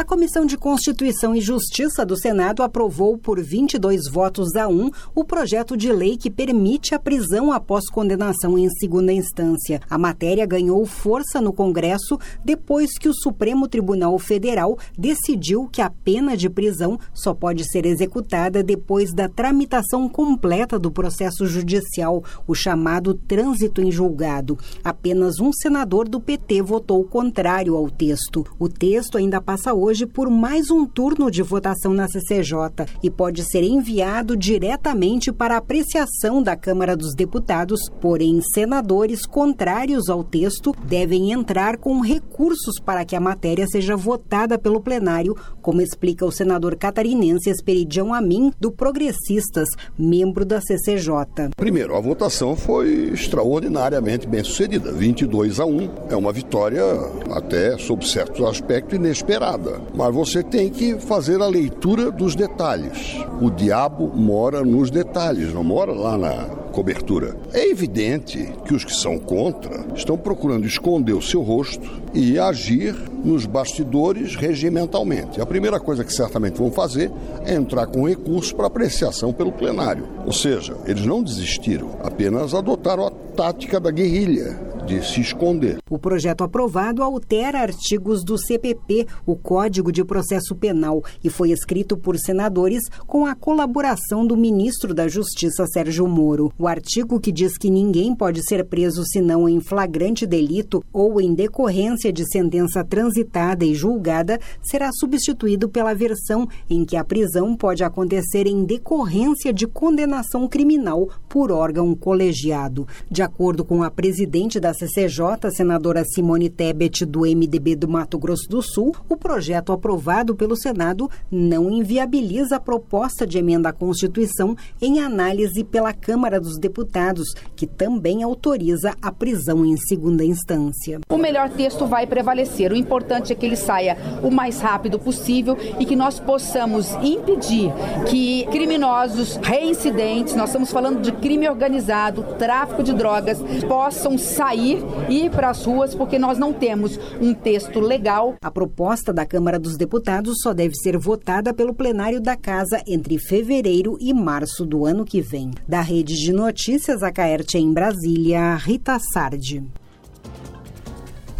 A 0.00 0.04
Comissão 0.10 0.46
de 0.46 0.56
Constituição 0.56 1.36
e 1.36 1.42
Justiça 1.42 2.06
do 2.06 2.16
Senado 2.16 2.62
aprovou 2.62 3.18
por 3.18 3.38
22 3.38 4.10
votos 4.10 4.56
a 4.56 4.66
1 4.66 4.90
o 5.14 5.22
projeto 5.22 5.76
de 5.76 5.92
lei 5.92 6.16
que 6.16 6.30
permite 6.30 6.94
a 6.94 6.98
prisão 6.98 7.52
após 7.52 7.84
condenação 7.90 8.58
em 8.58 8.66
segunda 8.70 9.12
instância. 9.12 9.78
A 9.90 9.98
matéria 9.98 10.46
ganhou 10.46 10.86
força 10.86 11.38
no 11.38 11.52
Congresso 11.52 12.18
depois 12.42 12.96
que 12.96 13.10
o 13.10 13.14
Supremo 13.14 13.68
Tribunal 13.68 14.18
Federal 14.18 14.78
decidiu 14.96 15.68
que 15.70 15.82
a 15.82 15.90
pena 15.90 16.34
de 16.34 16.48
prisão 16.48 16.98
só 17.12 17.34
pode 17.34 17.70
ser 17.70 17.84
executada 17.84 18.62
depois 18.62 19.12
da 19.12 19.28
tramitação 19.28 20.08
completa 20.08 20.78
do 20.78 20.90
processo 20.90 21.44
judicial, 21.44 22.24
o 22.46 22.54
chamado 22.54 23.12
trânsito 23.12 23.82
em 23.82 23.92
julgado. 23.92 24.58
Apenas 24.82 25.40
um 25.40 25.52
senador 25.52 26.08
do 26.08 26.18
PT 26.18 26.62
votou 26.62 27.04
contrário 27.04 27.76
ao 27.76 27.90
texto. 27.90 28.46
O 28.58 28.66
texto 28.66 29.18
ainda 29.18 29.42
passa 29.42 29.74
hoje 29.74 29.89
hoje 29.90 30.06
por 30.06 30.30
mais 30.30 30.70
um 30.70 30.86
turno 30.86 31.28
de 31.32 31.42
votação 31.42 31.92
na 31.92 32.06
CCJ 32.06 32.86
e 33.02 33.10
pode 33.10 33.42
ser 33.42 33.64
enviado 33.64 34.36
diretamente 34.36 35.32
para 35.32 35.56
apreciação 35.56 36.40
da 36.40 36.54
Câmara 36.54 36.96
dos 36.96 37.12
Deputados, 37.12 37.90
porém, 38.00 38.40
senadores 38.54 39.26
contrários 39.26 40.08
ao 40.08 40.22
texto 40.22 40.72
devem 40.84 41.32
entrar 41.32 41.76
com 41.76 42.00
recursos 42.00 42.78
para 42.78 43.04
que 43.04 43.16
a 43.16 43.20
matéria 43.20 43.66
seja 43.66 43.96
votada 43.96 44.56
pelo 44.56 44.80
plenário, 44.80 45.36
como 45.60 45.80
explica 45.80 46.24
o 46.24 46.30
senador 46.30 46.76
catarinense 46.76 47.50
Esperidião 47.50 48.14
Amin, 48.14 48.52
do 48.60 48.70
Progressistas, 48.70 49.68
membro 49.98 50.44
da 50.44 50.60
CCJ. 50.60 51.50
Primeiro, 51.56 51.96
a 51.96 52.00
votação 52.00 52.54
foi 52.54 53.10
extraordinariamente 53.12 54.28
bem 54.28 54.44
sucedida, 54.44 54.92
22 54.92 55.58
a 55.58 55.66
1. 55.66 55.90
É 56.10 56.14
uma 56.14 56.32
vitória, 56.32 56.84
até 57.32 57.76
sob 57.76 58.06
certos 58.06 58.46
aspectos, 58.46 58.94
inesperada 58.94 59.69
mas 59.94 60.14
você 60.14 60.42
tem 60.42 60.70
que 60.70 60.98
fazer 60.98 61.40
a 61.40 61.46
leitura 61.46 62.10
dos 62.10 62.34
detalhes. 62.34 63.16
O 63.40 63.50
diabo 63.50 64.10
mora 64.14 64.64
nos 64.64 64.90
detalhes, 64.90 65.52
não 65.52 65.64
mora 65.64 65.92
lá 65.92 66.16
na 66.16 66.60
cobertura. 66.70 67.36
É 67.52 67.68
evidente 67.68 68.52
que 68.64 68.74
os 68.74 68.84
que 68.84 68.94
são 68.94 69.18
contra 69.18 69.84
estão 69.94 70.16
procurando 70.16 70.66
esconder 70.66 71.12
o 71.12 71.22
seu 71.22 71.42
rosto 71.42 72.00
e 72.14 72.38
agir 72.38 72.94
nos 73.24 73.44
bastidores 73.44 74.36
regimentalmente. 74.36 75.40
A 75.40 75.46
primeira 75.46 75.78
coisa 75.78 76.04
que 76.04 76.12
certamente 76.12 76.58
vão 76.58 76.70
fazer 76.70 77.10
é 77.44 77.54
entrar 77.54 77.86
com 77.86 78.08
recurso 78.08 78.54
para 78.54 78.66
apreciação 78.66 79.32
pelo 79.32 79.52
plenário. 79.52 80.08
Ou 80.24 80.32
seja, 80.32 80.76
eles 80.86 81.04
não 81.04 81.22
desistiram, 81.22 81.90
apenas 82.02 82.54
adotaram 82.54 83.06
a 83.06 83.10
tática 83.10 83.78
da 83.78 83.90
guerrilha 83.90 84.69
de 84.86 85.02
se 85.04 85.20
esconder. 85.20 85.78
O 85.88 85.98
projeto 85.98 86.42
aprovado 86.42 87.02
altera 87.02 87.60
artigos 87.60 88.24
do 88.24 88.38
CPP, 88.38 89.06
o 89.26 89.36
Código 89.36 89.92
de 89.92 90.04
Processo 90.04 90.54
Penal, 90.54 91.02
e 91.22 91.30
foi 91.30 91.50
escrito 91.50 91.96
por 91.96 92.18
senadores 92.18 92.82
com 93.06 93.26
a 93.26 93.34
colaboração 93.34 94.26
do 94.26 94.36
ministro 94.36 94.94
da 94.94 95.08
Justiça, 95.08 95.66
Sérgio 95.66 96.06
Moro. 96.06 96.52
O 96.58 96.66
artigo 96.66 97.20
que 97.20 97.32
diz 97.32 97.56
que 97.56 97.70
ninguém 97.70 98.14
pode 98.14 98.42
ser 98.46 98.64
preso 98.64 99.04
senão 99.04 99.48
em 99.48 99.60
flagrante 99.60 100.26
delito 100.26 100.84
ou 100.92 101.20
em 101.20 101.34
decorrência 101.34 102.12
de 102.12 102.24
sentença 102.30 102.84
transitada 102.84 103.64
e 103.64 103.74
julgada 103.74 104.38
será 104.62 104.90
substituído 104.92 105.68
pela 105.68 105.94
versão 105.94 106.48
em 106.68 106.84
que 106.84 106.96
a 106.96 107.04
prisão 107.04 107.56
pode 107.56 107.82
acontecer 107.84 108.46
em 108.46 108.64
decorrência 108.64 109.52
de 109.52 109.66
condenação 109.66 110.48
criminal 110.48 111.08
por 111.28 111.50
órgão 111.50 111.94
colegiado. 111.94 112.86
De 113.10 113.22
acordo 113.22 113.64
com 113.64 113.82
a 113.82 113.90
presidente 113.90 114.58
da 114.60 114.74
CCJ, 114.80 115.50
senadora 115.50 116.02
Simone 116.06 116.48
Tebet, 116.48 117.04
do 117.04 117.20
MDB 117.20 117.76
do 117.76 117.86
Mato 117.86 118.18
Grosso 118.18 118.48
do 118.48 118.62
Sul, 118.62 118.96
o 119.10 119.16
projeto 119.16 119.72
aprovado 119.72 120.34
pelo 120.34 120.56
Senado 120.56 121.10
não 121.30 121.68
inviabiliza 121.70 122.56
a 122.56 122.60
proposta 122.60 123.26
de 123.26 123.36
emenda 123.36 123.68
à 123.68 123.72
Constituição 123.74 124.56
em 124.80 125.00
análise 125.00 125.62
pela 125.64 125.92
Câmara 125.92 126.40
dos 126.40 126.56
Deputados, 126.56 127.34
que 127.54 127.66
também 127.66 128.22
autoriza 128.22 128.94
a 129.02 129.12
prisão 129.12 129.66
em 129.66 129.76
segunda 129.76 130.24
instância. 130.24 130.98
O 131.10 131.18
melhor 131.18 131.50
texto 131.50 131.84
vai 131.84 132.06
prevalecer. 132.06 132.72
O 132.72 132.76
importante 132.76 133.34
é 133.34 133.36
que 133.36 133.44
ele 133.44 133.56
saia 133.56 133.98
o 134.22 134.30
mais 134.30 134.60
rápido 134.60 134.98
possível 134.98 135.58
e 135.78 135.84
que 135.84 135.94
nós 135.94 136.18
possamos 136.18 136.94
impedir 137.02 137.70
que 138.08 138.46
criminosos 138.46 139.36
reincidentes, 139.42 140.34
nós 140.34 140.48
estamos 140.48 140.72
falando 140.72 141.02
de 141.02 141.12
crime 141.12 141.46
organizado, 141.50 142.22
tráfico 142.38 142.82
de 142.82 142.94
drogas, 142.94 143.42
possam 143.68 144.16
sair 144.16 144.59
sair 144.60 144.78
e 145.08 145.24
ir 145.24 145.30
para 145.30 145.50
as 145.50 145.64
ruas, 145.64 145.94
porque 145.94 146.18
nós 146.18 146.38
não 146.38 146.52
temos 146.52 146.98
um 147.20 147.32
texto 147.32 147.80
legal. 147.80 148.36
A 148.42 148.50
proposta 148.50 149.12
da 149.12 149.24
Câmara 149.24 149.58
dos 149.58 149.76
Deputados 149.76 150.40
só 150.42 150.52
deve 150.52 150.74
ser 150.74 150.98
votada 150.98 151.54
pelo 151.54 151.74
plenário 151.74 152.20
da 152.20 152.36
Casa 152.36 152.82
entre 152.86 153.18
fevereiro 153.18 153.96
e 154.00 154.12
março 154.12 154.66
do 154.66 154.84
ano 154.84 155.04
que 155.04 155.20
vem. 155.20 155.50
Da 155.66 155.80
Rede 155.80 156.14
de 156.14 156.32
Notícias, 156.32 157.02
a 157.02 157.10
Caerte 157.10 157.58
em 157.58 157.72
Brasília, 157.72 158.54
Rita 158.56 158.98
Sardi. 159.12 159.64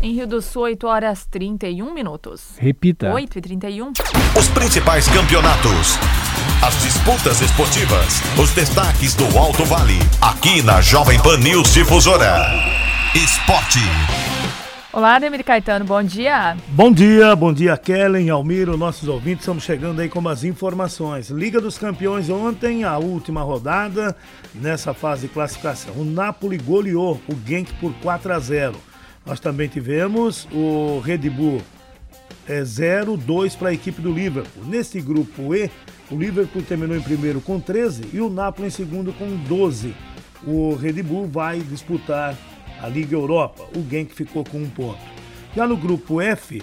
Em 0.02 0.14
Rio 0.14 0.26
do 0.26 0.40
Sul, 0.40 0.62
8 0.62 0.87
horas 0.87 1.26
31 1.30 1.92
minutos. 1.92 2.52
Repita. 2.56 3.12
8 3.12 3.38
e 3.38 3.42
31. 3.42 3.92
Os 4.38 4.48
principais 4.48 5.06
campeonatos. 5.09 5.98
As 6.66 6.80
disputas 6.83 7.42
esportivas. 7.42 8.22
Os 8.38 8.50
destaques 8.52 9.14
do 9.14 9.38
Alto 9.38 9.62
Vale. 9.66 9.98
Aqui 10.22 10.62
na 10.62 10.80
Jovem 10.80 11.20
Pan 11.20 11.37
News 11.37 11.74
Difusora. 11.74 12.89
Esporte. 13.12 13.81
Olá, 14.92 15.18
Demir 15.18 15.42
Caetano, 15.44 15.85
bom 15.85 16.01
dia. 16.01 16.57
Bom 16.68 16.92
dia, 16.92 17.35
bom 17.35 17.53
dia, 17.53 17.77
Kellen, 17.77 18.31
Almiro, 18.31 18.77
nossos 18.77 19.09
ouvintes. 19.09 19.40
Estamos 19.40 19.64
chegando 19.64 19.99
aí 19.99 20.09
com 20.09 20.29
as 20.29 20.44
informações. 20.44 21.29
Liga 21.29 21.61
dos 21.61 21.77
Campeões 21.77 22.31
ontem, 22.31 22.85
a 22.85 22.99
última 22.99 23.42
rodada 23.42 24.16
nessa 24.55 24.94
fase 24.94 25.23
de 25.27 25.35
classificação. 25.35 25.92
O 25.96 26.05
Napoli 26.05 26.57
goleou 26.57 27.20
o 27.29 27.35
Genk 27.44 27.75
por 27.81 27.92
4 27.94 28.33
a 28.33 28.38
0. 28.38 28.77
Nós 29.27 29.40
também 29.40 29.66
tivemos 29.66 30.46
o 30.53 31.01
Red 31.01 31.29
Bull 31.31 31.61
é 32.46 32.62
0-2 32.62 33.59
para 33.59 33.70
a 33.70 33.75
equipe 33.75 34.01
do 34.01 34.12
Liverpool. 34.12 34.64
Nesse 34.66 35.01
grupo 35.01 35.53
E, 35.53 35.68
o 36.12 36.16
Liverpool 36.16 36.62
terminou 36.62 36.96
em 36.96 37.03
primeiro 37.03 37.40
com 37.40 37.59
13 37.59 38.11
e 38.12 38.20
o 38.20 38.31
Napoli 38.31 38.68
em 38.68 38.70
segundo 38.70 39.12
com 39.12 39.37
12. 39.49 39.96
O 40.46 40.77
Red 40.77 41.03
Bull 41.03 41.27
vai 41.27 41.59
disputar 41.59 42.37
a 42.83 42.88
Liga 42.88 43.14
Europa. 43.14 43.64
O 43.77 43.88
Genk 43.88 44.14
ficou 44.14 44.45
com 44.45 44.59
um 44.59 44.69
ponto. 44.69 44.99
Já 45.55 45.66
no 45.66 45.77
grupo 45.77 46.21
F, 46.21 46.62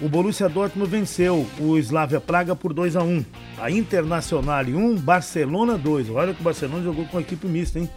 o 0.00 0.08
Borussia 0.08 0.48
Dortmund 0.48 0.90
venceu 0.90 1.46
o 1.60 1.78
Slavia 1.78 2.20
Praga 2.20 2.56
por 2.56 2.72
2 2.72 2.96
a 2.96 3.02
1. 3.02 3.24
A 3.58 3.70
Internacional 3.70 4.64
1, 4.64 4.96
Barcelona 4.96 5.76
2. 5.76 6.10
Olha 6.10 6.34
que 6.34 6.40
o 6.40 6.44
Barcelona 6.44 6.82
jogou 6.82 7.04
com 7.06 7.18
a 7.18 7.20
equipe 7.20 7.46
mista, 7.46 7.78
hein? 7.78 7.88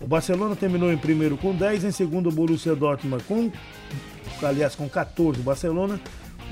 O 0.00 0.06
Barcelona 0.06 0.56
terminou 0.56 0.92
em 0.92 0.98
primeiro 0.98 1.36
com 1.36 1.54
10, 1.54 1.84
em 1.84 1.90
segundo 1.90 2.28
o 2.28 2.32
Borussia 2.32 2.74
Dortmund 2.74 3.22
com 3.24 3.50
aliás 4.42 4.74
com 4.74 4.88
14 4.88 5.40
o 5.40 5.42
Barcelona, 5.42 5.98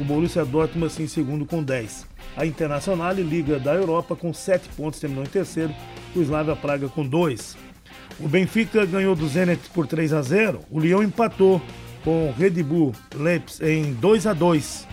o 0.01 0.05
Borussia 0.05 0.45
Dortmund 0.45 0.87
assim, 0.87 1.03
em 1.03 1.09
segundo 1.09 1.45
com 1.45 1.63
10. 1.63 2.07
A 2.37 2.47
Internacional 2.47 3.13
Liga 3.13 3.59
da 3.59 3.75
Europa 3.75 4.17
com 4.17 4.33
7 4.33 4.69
pontos 4.71 5.01
terminou 5.01 5.25
em 5.25 5.29
terceiro, 5.29 5.75
o 6.15 6.23
Slavia 6.23 6.57
Praga 6.57 6.89
com 6.89 7.07
2. 7.07 7.72
O 8.21 8.29
Benfica 8.29 8.85
ganhou 8.87 9.15
do 9.15 9.29
Zenit 9.29 9.69
por 9.71 9.87
3 9.87 10.13
a 10.13 10.23
0. 10.23 10.61
O 10.71 10.79
Lyon 10.79 11.03
empatou 11.03 11.61
com 12.05 12.29
o 12.29 12.33
Red 12.33 12.63
Bull 12.63 12.93
Leipzig 13.15 13.65
em 13.65 13.93
2 13.95 14.27
a 14.27 14.33
2. 14.33 14.87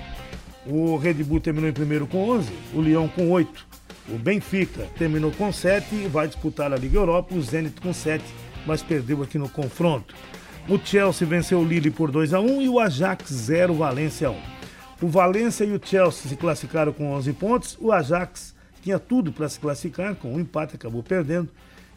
O 0.65 0.97
Red 0.97 1.15
Bull 1.15 1.39
terminou 1.39 1.69
em 1.69 1.73
primeiro 1.73 2.05
com 2.07 2.29
11, 2.29 2.51
o 2.73 2.81
Lyon 2.81 3.07
com 3.07 3.29
8. 3.31 3.67
O 4.09 4.17
Benfica 4.17 4.87
terminou 4.97 5.31
com 5.31 5.51
7 5.51 5.95
e 5.95 6.07
vai 6.07 6.27
disputar 6.27 6.71
a 6.73 6.77
Liga 6.77 6.97
Europa. 6.97 7.35
O 7.35 7.41
Zenit 7.41 7.79
com 7.81 7.93
7, 7.93 8.23
mas 8.65 8.81
perdeu 8.81 9.21
aqui 9.21 9.37
no 9.37 9.49
confronto. 9.49 10.15
O 10.67 10.77
Chelsea 10.77 11.27
venceu 11.27 11.59
o 11.59 11.65
Lille 11.65 11.89
por 11.89 12.11
2 12.11 12.33
a 12.33 12.39
1 12.39 12.61
e 12.61 12.69
o 12.69 12.79
Ajax 12.79 13.31
0, 13.31 13.73
Valência 13.73 14.29
1. 14.29 14.35
O 15.01 15.07
Valência 15.07 15.63
e 15.63 15.71
o 15.71 15.81
Chelsea 15.83 16.29
se 16.29 16.35
classificaram 16.35 16.91
com 16.91 17.11
11 17.13 17.33
pontos. 17.33 17.77
O 17.79 17.91
Ajax 17.91 18.53
tinha 18.81 18.99
tudo 18.99 19.31
para 19.31 19.47
se 19.49 19.59
classificar, 19.59 20.15
com 20.15 20.33
um 20.33 20.39
empate, 20.39 20.75
acabou 20.75 21.01
perdendo. 21.01 21.49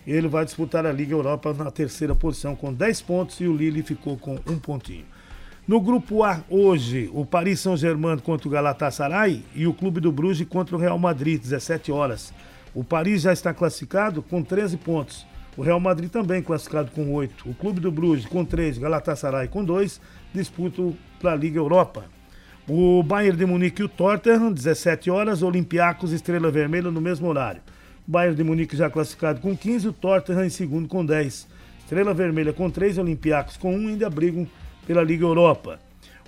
Ele 0.06 0.28
vai 0.28 0.44
disputar 0.44 0.84
a 0.84 0.92
Liga 0.92 1.12
Europa 1.12 1.52
na 1.54 1.70
terceira 1.70 2.14
posição 2.14 2.56
com 2.56 2.72
10 2.72 3.02
pontos 3.02 3.40
e 3.40 3.46
o 3.46 3.56
Lille 3.56 3.82
ficou 3.82 4.16
com 4.16 4.38
um 4.46 4.58
pontinho. 4.58 5.04
No 5.66 5.80
grupo 5.80 6.24
A, 6.24 6.42
hoje, 6.50 7.08
o 7.14 7.24
Paris 7.24 7.60
Saint-Germain 7.60 8.18
contra 8.18 8.48
o 8.48 8.50
Galatasaray 8.50 9.44
e 9.54 9.64
o 9.64 9.72
Clube 9.72 10.00
do 10.00 10.10
Bruges 10.10 10.48
contra 10.48 10.74
o 10.74 10.78
Real 10.78 10.98
Madrid, 10.98 11.40
17 11.40 11.92
horas. 11.92 12.34
O 12.74 12.82
Paris 12.82 13.22
já 13.22 13.32
está 13.32 13.54
classificado 13.54 14.22
com 14.22 14.42
13 14.42 14.76
pontos. 14.78 15.24
O 15.56 15.62
Real 15.62 15.78
Madrid 15.78 16.10
também 16.10 16.42
classificado 16.42 16.90
com 16.90 17.12
8. 17.12 17.48
O 17.48 17.54
Clube 17.54 17.78
do 17.78 17.92
Bruges 17.92 18.26
com 18.26 18.44
3, 18.44 18.78
Galatasaray 18.78 19.46
com 19.46 19.64
2, 19.64 20.00
disputam 20.34 20.96
para 21.20 21.32
a 21.32 21.36
Liga 21.36 21.58
Europa. 21.58 22.06
O 22.68 23.02
Bayern 23.02 23.36
de 23.36 23.46
Munique 23.46 23.82
e 23.82 23.84
o 23.84 23.88
Tottenham, 23.88 24.52
17 24.52 25.10
horas, 25.10 25.42
Olympiacos 25.42 26.12
Estrela 26.12 26.50
Vermelha 26.50 26.90
no 26.90 27.00
mesmo 27.00 27.28
horário. 27.28 27.60
Bayern 28.06 28.36
de 28.36 28.42
Munique 28.42 28.76
já 28.76 28.90
classificado 28.90 29.40
com 29.40 29.56
15, 29.56 29.88
o 29.88 29.92
Tottenham 29.92 30.44
em 30.44 30.50
segundo 30.50 30.88
com 30.88 31.04
10. 31.04 31.46
Estrela 31.80 32.14
Vermelha 32.14 32.52
com 32.52 32.70
3, 32.70 32.98
Olympiacos 32.98 33.56
com 33.56 33.74
1, 33.76 33.88
ainda 33.88 34.10
brigam 34.10 34.46
pela 34.86 35.02
Liga 35.02 35.24
Europa. 35.24 35.78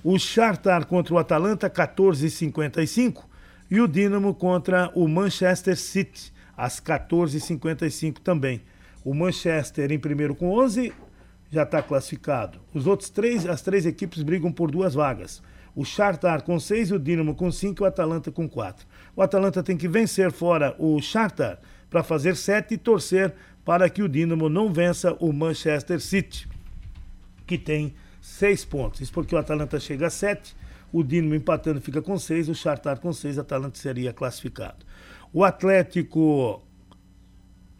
O 0.02 0.18
Shakhtar 0.18 0.86
contra 0.86 1.14
o 1.14 1.18
Atalanta, 1.18 1.70
14h55. 1.70 3.24
E 3.70 3.80
o 3.80 3.88
Dinamo 3.88 4.34
contra 4.34 4.90
o 4.94 5.08
Manchester 5.08 5.76
City, 5.76 6.32
às 6.56 6.78
14h55 6.78 8.18
também. 8.18 8.60
O 9.02 9.14
Manchester 9.14 9.90
em 9.90 9.98
primeiro 9.98 10.34
com 10.34 10.50
11, 10.50 10.92
já 11.50 11.62
está 11.62 11.82
classificado. 11.82 12.60
Os 12.74 12.86
outros 12.86 13.08
três, 13.08 13.46
as 13.46 13.62
três 13.62 13.86
equipes 13.86 14.22
brigam 14.22 14.52
por 14.52 14.70
duas 14.70 14.94
vagas. 14.94 15.42
O 15.74 15.84
Shakhtar 15.84 16.42
com 16.42 16.60
6, 16.60 16.92
o 16.92 16.98
Dinamo 16.98 17.34
com 17.34 17.50
5 17.50 17.82
e 17.82 17.84
o 17.84 17.86
Atalanta 17.86 18.30
com 18.30 18.48
4. 18.48 18.86
O 19.16 19.22
Atalanta 19.22 19.62
tem 19.62 19.76
que 19.76 19.88
vencer 19.88 20.32
fora 20.32 20.74
o 20.78 21.00
Shakhtar 21.00 21.58
para 21.88 22.02
fazer 22.02 22.36
7 22.36 22.74
e 22.74 22.78
torcer 22.78 23.32
para 23.64 23.88
que 23.88 24.02
o 24.02 24.08
Dinamo 24.08 24.48
não 24.48 24.72
vença 24.72 25.16
o 25.20 25.32
Manchester 25.32 26.00
City, 26.00 26.48
que 27.46 27.56
tem 27.56 27.94
6 28.20 28.64
pontos. 28.64 29.00
Isso 29.00 29.12
porque 29.12 29.34
o 29.34 29.38
Atalanta 29.38 29.78
chega 29.78 30.08
a 30.08 30.10
7, 30.10 30.54
o 30.92 31.02
Dinamo 31.02 31.34
empatando 31.34 31.80
fica 31.80 32.02
com 32.02 32.18
6, 32.18 32.48
o 32.48 32.54
Shakhtar 32.54 32.98
com 33.00 33.12
6, 33.12 33.38
o 33.38 33.40
Atalanta 33.40 33.78
seria 33.78 34.12
classificado. 34.12 34.84
O 35.32 35.44
Atlético 35.44 36.62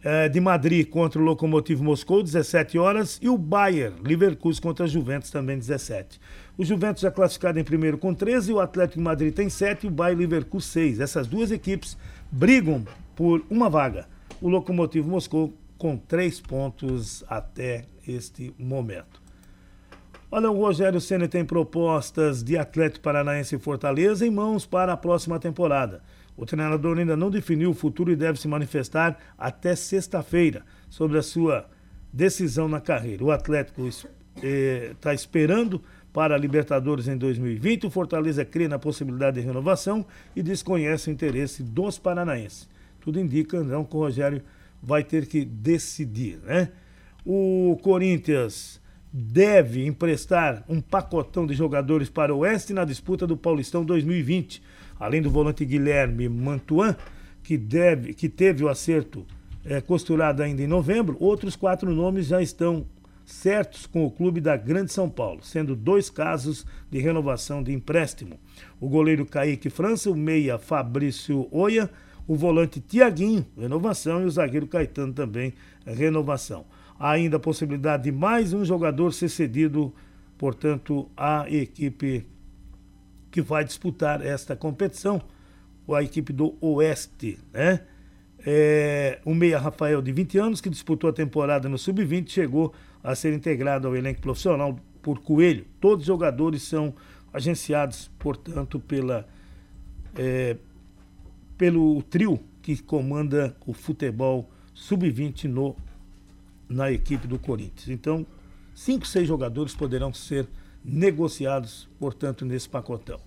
é, 0.03 0.29
de 0.29 0.39
Madrid 0.39 0.87
contra 0.87 1.19
o 1.19 1.23
Lokomotiv 1.23 1.81
Moscou, 1.81 2.21
17 2.21 2.77
horas, 2.77 3.19
e 3.21 3.27
o 3.27 3.37
Bayern, 3.37 3.95
Leverkusen 4.03 4.61
contra 4.61 4.85
a 4.85 4.87
Juventus, 4.87 5.31
também 5.31 5.57
17. 5.57 6.19
O 6.57 6.63
Juventus 6.63 7.01
já 7.01 7.11
classificado 7.11 7.59
em 7.59 7.63
primeiro 7.63 7.97
com 7.97 8.13
13, 8.13 8.53
o 8.53 8.59
Atlético 8.61 8.99
de 8.99 9.03
Madrid 9.03 9.33
tem 9.33 9.49
7 9.49 9.85
e 9.85 9.87
o 9.87 9.91
Bayern 9.91 10.21
Leverkusen 10.21 10.71
6. 10.71 10.99
Essas 11.01 11.27
duas 11.27 11.51
equipes 11.51 11.97
brigam 12.31 12.85
por 13.13 13.43
uma 13.49 13.69
vaga. 13.69 14.07
O 14.41 14.47
Lokomotiv 14.47 15.05
Moscou 15.05 15.53
com 15.77 15.97
3 15.97 16.39
pontos 16.41 17.25
até 17.27 17.85
este 18.07 18.53
momento. 18.57 19.21
Olha, 20.31 20.49
o 20.49 20.57
Rogério 20.57 20.99
Senna 21.01 21.27
tem 21.27 21.43
propostas 21.43 22.41
de 22.41 22.57
Atlético 22.57 23.03
Paranaense 23.03 23.55
e 23.55 23.59
Fortaleza 23.59 24.25
em 24.25 24.31
mãos 24.31 24.65
para 24.65 24.93
a 24.93 24.97
próxima 24.97 25.39
temporada. 25.39 26.01
O 26.37 26.45
treinador 26.45 26.97
ainda 26.97 27.15
não 27.15 27.29
definiu 27.29 27.71
o 27.71 27.73
futuro 27.73 28.11
e 28.11 28.15
deve 28.15 28.39
se 28.39 28.47
manifestar 28.47 29.17
até 29.37 29.75
sexta-feira 29.75 30.63
sobre 30.89 31.17
a 31.17 31.21
sua 31.21 31.69
decisão 32.11 32.67
na 32.67 32.81
carreira. 32.81 33.23
O 33.23 33.31
Atlético 33.31 33.87
está 33.87 35.11
eh, 35.11 35.15
esperando 35.15 35.81
para 36.15 36.33
a 36.33 36.37
Libertadores 36.37 37.09
em 37.09 37.17
2020. 37.17 37.87
O 37.87 37.89
Fortaleza 37.89 38.45
crê 38.45 38.69
na 38.69 38.79
possibilidade 38.79 39.41
de 39.41 39.45
renovação 39.45 40.05
e 40.33 40.41
desconhece 40.41 41.09
o 41.09 41.11
interesse 41.11 41.61
dos 41.61 41.99
paranaenses. 41.99 42.69
Tudo 43.01 43.19
indica, 43.19 43.57
então, 43.57 43.83
que 43.83 43.93
o 43.97 43.99
Rogério 43.99 44.41
vai 44.81 45.03
ter 45.03 45.25
que 45.25 45.43
decidir, 45.43 46.39
né? 46.45 46.69
O 47.25 47.77
Corinthians 47.83 48.79
deve 49.11 49.85
emprestar 49.85 50.63
um 50.69 50.79
pacotão 50.79 51.45
de 51.45 51.53
jogadores 51.53 52.09
para 52.09 52.33
o 52.33 52.39
Oeste 52.39 52.71
na 52.71 52.85
disputa 52.85 53.27
do 53.27 53.35
Paulistão 53.35 53.83
2020. 53.83 54.63
Além 54.97 55.21
do 55.21 55.29
volante 55.29 55.65
Guilherme 55.65 56.29
Mantuan, 56.29 56.95
que, 57.43 57.57
deve, 57.57 58.13
que 58.13 58.29
teve 58.29 58.63
o 58.63 58.69
acerto 58.69 59.25
é, 59.65 59.81
costurado 59.81 60.41
ainda 60.41 60.61
em 60.61 60.67
novembro, 60.67 61.17
outros 61.19 61.57
quatro 61.57 61.93
nomes 61.93 62.27
já 62.27 62.41
estão 62.41 62.85
certos 63.25 63.87
com 63.87 64.05
o 64.05 64.11
clube 64.11 64.39
da 64.39 64.55
Grande 64.55 64.91
São 64.91 65.09
Paulo, 65.09 65.41
sendo 65.43 65.75
dois 65.75 66.09
casos 66.09 66.65
de 66.91 66.99
renovação 66.99 67.63
de 67.63 67.73
empréstimo. 67.73 68.39
O 68.79 68.87
goleiro 68.87 69.25
Kaique 69.25 69.69
França, 69.69 70.11
o 70.11 70.15
meia 70.15 70.59
Fabrício 70.59 71.47
Oia, 71.51 71.89
o 72.27 72.35
volante 72.35 72.79
Tiaguinho, 72.79 73.45
renovação, 73.57 74.21
e 74.21 74.25
o 74.25 74.31
zagueiro 74.31 74.67
Caetano 74.67 75.13
também, 75.13 75.53
renovação. 75.85 76.65
Há 76.99 77.11
ainda 77.11 77.37
a 77.37 77.39
possibilidade 77.39 78.03
de 78.03 78.11
mais 78.11 78.53
um 78.53 78.63
jogador 78.63 79.11
ser 79.11 79.29
cedido, 79.29 79.93
portanto, 80.37 81.09
à 81.17 81.45
equipe 81.49 82.25
que 83.31 83.41
vai 83.41 83.65
disputar 83.65 84.25
esta 84.25 84.55
competição, 84.55 85.21
a 85.89 86.01
equipe 86.01 86.31
do 86.31 86.55
Oeste, 86.61 87.37
né? 87.51 87.81
É, 88.47 89.19
o 89.25 89.33
meia 89.33 89.57
Rafael, 89.57 90.01
de 90.01 90.11
20 90.11 90.37
anos, 90.37 90.61
que 90.61 90.69
disputou 90.69 91.09
a 91.09 91.13
temporada 91.13 91.67
no 91.67 91.79
Sub-20, 91.79 92.29
chegou 92.29 92.73
a 93.05 93.13
ser 93.13 93.33
integrado 93.33 93.87
ao 93.87 93.95
elenco 93.95 94.19
profissional 94.19 94.79
por 95.01 95.19
Coelho. 95.19 95.65
Todos 95.79 96.01
os 96.01 96.07
jogadores 96.07 96.63
são 96.63 96.91
agenciados, 97.31 98.09
portanto, 98.17 98.79
pela, 98.79 99.27
é, 100.15 100.57
pelo 101.55 102.01
trio 102.03 102.39
que 102.63 102.81
comanda 102.81 103.55
o 103.67 103.73
futebol 103.73 104.49
Sub-20 104.73 105.43
no 105.43 105.75
na 106.67 106.91
equipe 106.91 107.27
do 107.27 107.37
Corinthians. 107.37 107.89
Então, 107.89 108.25
cinco, 108.73 109.05
seis 109.05 109.27
jogadores 109.27 109.75
poderão 109.75 110.11
ser 110.11 110.47
negociados, 110.83 111.87
portanto, 111.99 112.43
nesse 112.43 112.67
pacotão. 112.67 113.19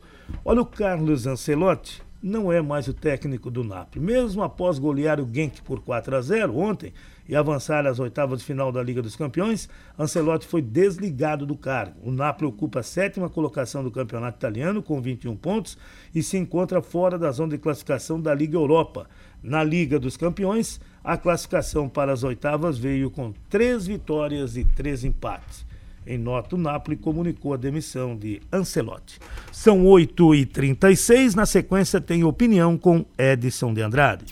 Olha, 0.44 0.60
o 0.60 0.66
Carlos 0.66 1.24
Ancelotti 1.24 2.02
não 2.22 2.52
é 2.52 2.60
mais 2.60 2.88
o 2.88 2.92
técnico 2.92 3.50
do 3.50 3.62
Napoli. 3.62 4.04
Mesmo 4.04 4.42
após 4.42 4.78
golear 4.78 5.20
o 5.20 5.28
Genk 5.32 5.62
por 5.62 5.80
4 5.80 6.16
a 6.16 6.20
0 6.20 6.56
ontem 6.56 6.92
e 7.28 7.36
avançar 7.36 7.86
às 7.86 7.98
oitavas 7.98 8.40
de 8.40 8.44
final 8.44 8.72
da 8.72 8.82
Liga 8.82 9.00
dos 9.00 9.14
Campeões, 9.14 9.68
Ancelotti 9.98 10.46
foi 10.46 10.60
desligado 10.60 11.46
do 11.46 11.56
cargo. 11.56 12.00
O 12.02 12.10
Napoli 12.10 12.50
ocupa 12.50 12.80
a 12.80 12.82
sétima 12.82 13.28
colocação 13.28 13.84
do 13.84 13.90
campeonato 13.90 14.38
italiano 14.38 14.82
com 14.82 15.00
21 15.00 15.36
pontos 15.36 15.78
e 16.14 16.22
se 16.22 16.36
encontra 16.36 16.82
fora 16.82 17.18
da 17.18 17.30
zona 17.30 17.52
de 17.52 17.58
classificação 17.58 18.20
da 18.20 18.34
Liga 18.34 18.56
Europa. 18.56 19.08
Na 19.40 19.62
Liga 19.62 20.00
dos 20.00 20.16
Campeões, 20.16 20.80
a 21.04 21.16
classificação 21.16 21.88
para 21.88 22.12
as 22.12 22.24
oitavas 22.24 22.76
veio 22.76 23.10
com 23.10 23.32
três 23.48 23.86
vitórias 23.86 24.56
e 24.56 24.64
três 24.64 25.04
empates. 25.04 25.67
Em 26.10 26.16
nota, 26.16 26.56
o 26.56 26.58
Napoli 26.58 26.96
comunicou 26.96 27.52
a 27.52 27.58
demissão 27.58 28.16
de 28.16 28.40
Ancelotti. 28.50 29.20
São 29.52 29.84
8h36, 29.84 31.34
na 31.34 31.44
sequência 31.44 32.00
tem 32.00 32.24
opinião 32.24 32.78
com 32.78 33.04
Edson 33.18 33.74
de 33.74 33.82
Andrade. 33.82 34.24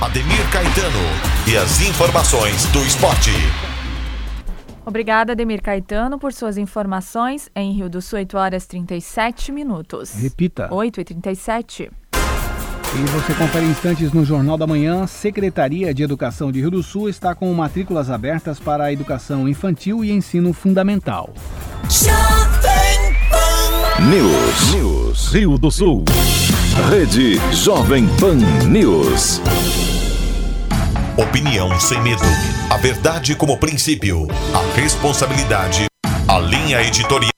Ademir 0.00 0.50
Caetano 0.50 0.98
e 1.48 1.56
as 1.56 1.80
informações 1.82 2.66
do 2.72 2.80
esporte. 2.80 3.30
Obrigada, 4.84 5.34
Ademir 5.34 5.62
Caetano, 5.62 6.18
por 6.18 6.32
suas 6.32 6.58
informações. 6.58 7.48
Em 7.54 7.70
Rio 7.72 7.88
do 7.88 8.02
Sul, 8.02 8.18
8 8.18 8.36
horas 8.36 8.66
37 8.66 9.52
minutos. 9.52 10.14
Repita. 10.14 10.68
8 10.74 11.00
e 11.00 11.04
37 11.04 11.90
e 12.94 13.02
você 13.10 13.34
confere 13.34 13.66
instantes 13.66 14.12
no 14.12 14.24
Jornal 14.24 14.56
da 14.56 14.66
Manhã. 14.66 15.06
Secretaria 15.06 15.92
de 15.92 16.02
Educação 16.02 16.50
de 16.50 16.60
Rio 16.60 16.70
do 16.70 16.82
Sul 16.82 17.08
está 17.08 17.34
com 17.34 17.52
matrículas 17.52 18.10
abertas 18.10 18.58
para 18.58 18.84
a 18.84 18.92
educação 18.92 19.48
infantil 19.48 20.04
e 20.04 20.10
ensino 20.10 20.52
fundamental. 20.52 21.34
News. 24.08 24.74
News. 24.74 25.28
Rio 25.32 25.58
do 25.58 25.70
Sul. 25.70 26.04
Rede 26.90 27.40
Jovem 27.52 28.06
Pan 28.18 28.36
News. 28.66 29.40
Opinião 31.16 31.78
sem 31.80 32.00
medo. 32.02 32.22
A 32.70 32.76
verdade 32.76 33.34
como 33.34 33.58
princípio. 33.58 34.28
A 34.54 34.80
responsabilidade. 34.80 35.86
A 36.26 36.38
linha 36.38 36.80
editorial. 36.82 37.37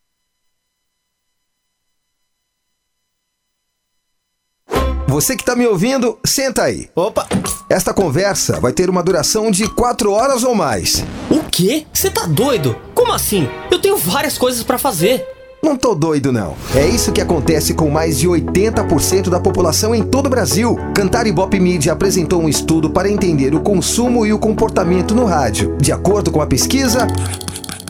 Você 5.20 5.36
que 5.36 5.44
tá 5.44 5.54
me 5.54 5.66
ouvindo, 5.66 6.18
senta 6.24 6.62
aí. 6.62 6.88
Opa! 6.96 7.26
Esta 7.68 7.92
conversa 7.92 8.58
vai 8.58 8.72
ter 8.72 8.88
uma 8.88 9.02
duração 9.02 9.50
de 9.50 9.68
quatro 9.68 10.12
horas 10.12 10.42
ou 10.44 10.54
mais. 10.54 11.04
O 11.28 11.40
quê? 11.40 11.84
Você 11.92 12.08
tá 12.08 12.24
doido? 12.24 12.74
Como 12.94 13.12
assim? 13.12 13.46
Eu 13.70 13.78
tenho 13.78 13.98
várias 13.98 14.38
coisas 14.38 14.62
para 14.62 14.78
fazer. 14.78 15.22
Não 15.62 15.76
tô 15.76 15.94
doido, 15.94 16.32
não. 16.32 16.56
É 16.74 16.86
isso 16.86 17.12
que 17.12 17.20
acontece 17.20 17.74
com 17.74 17.90
mais 17.90 18.18
de 18.18 18.26
80% 18.26 19.28
da 19.28 19.38
população 19.38 19.94
em 19.94 20.02
todo 20.02 20.24
o 20.24 20.30
Brasil. 20.30 20.74
Cantar 20.94 21.26
Ibope 21.26 21.60
Media 21.60 21.92
apresentou 21.92 22.40
um 22.40 22.48
estudo 22.48 22.88
para 22.88 23.10
entender 23.10 23.54
o 23.54 23.60
consumo 23.60 24.24
e 24.24 24.32
o 24.32 24.38
comportamento 24.38 25.14
no 25.14 25.26
rádio. 25.26 25.76
De 25.78 25.92
acordo 25.92 26.30
com 26.30 26.40
a 26.40 26.46
pesquisa, 26.46 27.06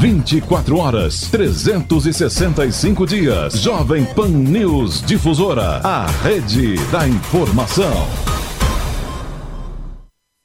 24 0.00 0.78
horas, 0.78 1.28
365 1.30 3.06
dias. 3.06 3.60
Jovem 3.60 4.06
Pan 4.06 4.28
News 4.28 5.02
Difusora, 5.02 5.82
a 5.84 6.06
rede 6.22 6.78
da 6.86 7.06
informação. 7.06 8.08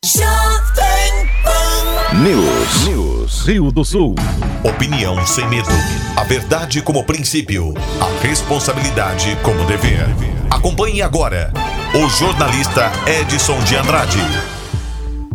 Jovem 0.03 1.29
Pan 1.41 2.21
News. 2.21 2.85
News. 2.85 3.45
Rio 3.47 3.71
do 3.71 3.85
Sul. 3.85 4.15
Opinião 4.61 5.25
sem 5.25 5.47
medo. 5.47 5.69
A 6.17 6.25
verdade 6.25 6.81
como 6.81 7.05
princípio. 7.05 7.73
A 8.01 8.27
responsabilidade 8.27 9.37
como 9.41 9.63
dever. 9.67 10.05
Acompanhe 10.51 11.01
agora 11.01 11.53
o 11.93 12.09
jornalista 12.09 12.91
Edson 13.07 13.57
de 13.63 13.77
Andrade. 13.77 14.19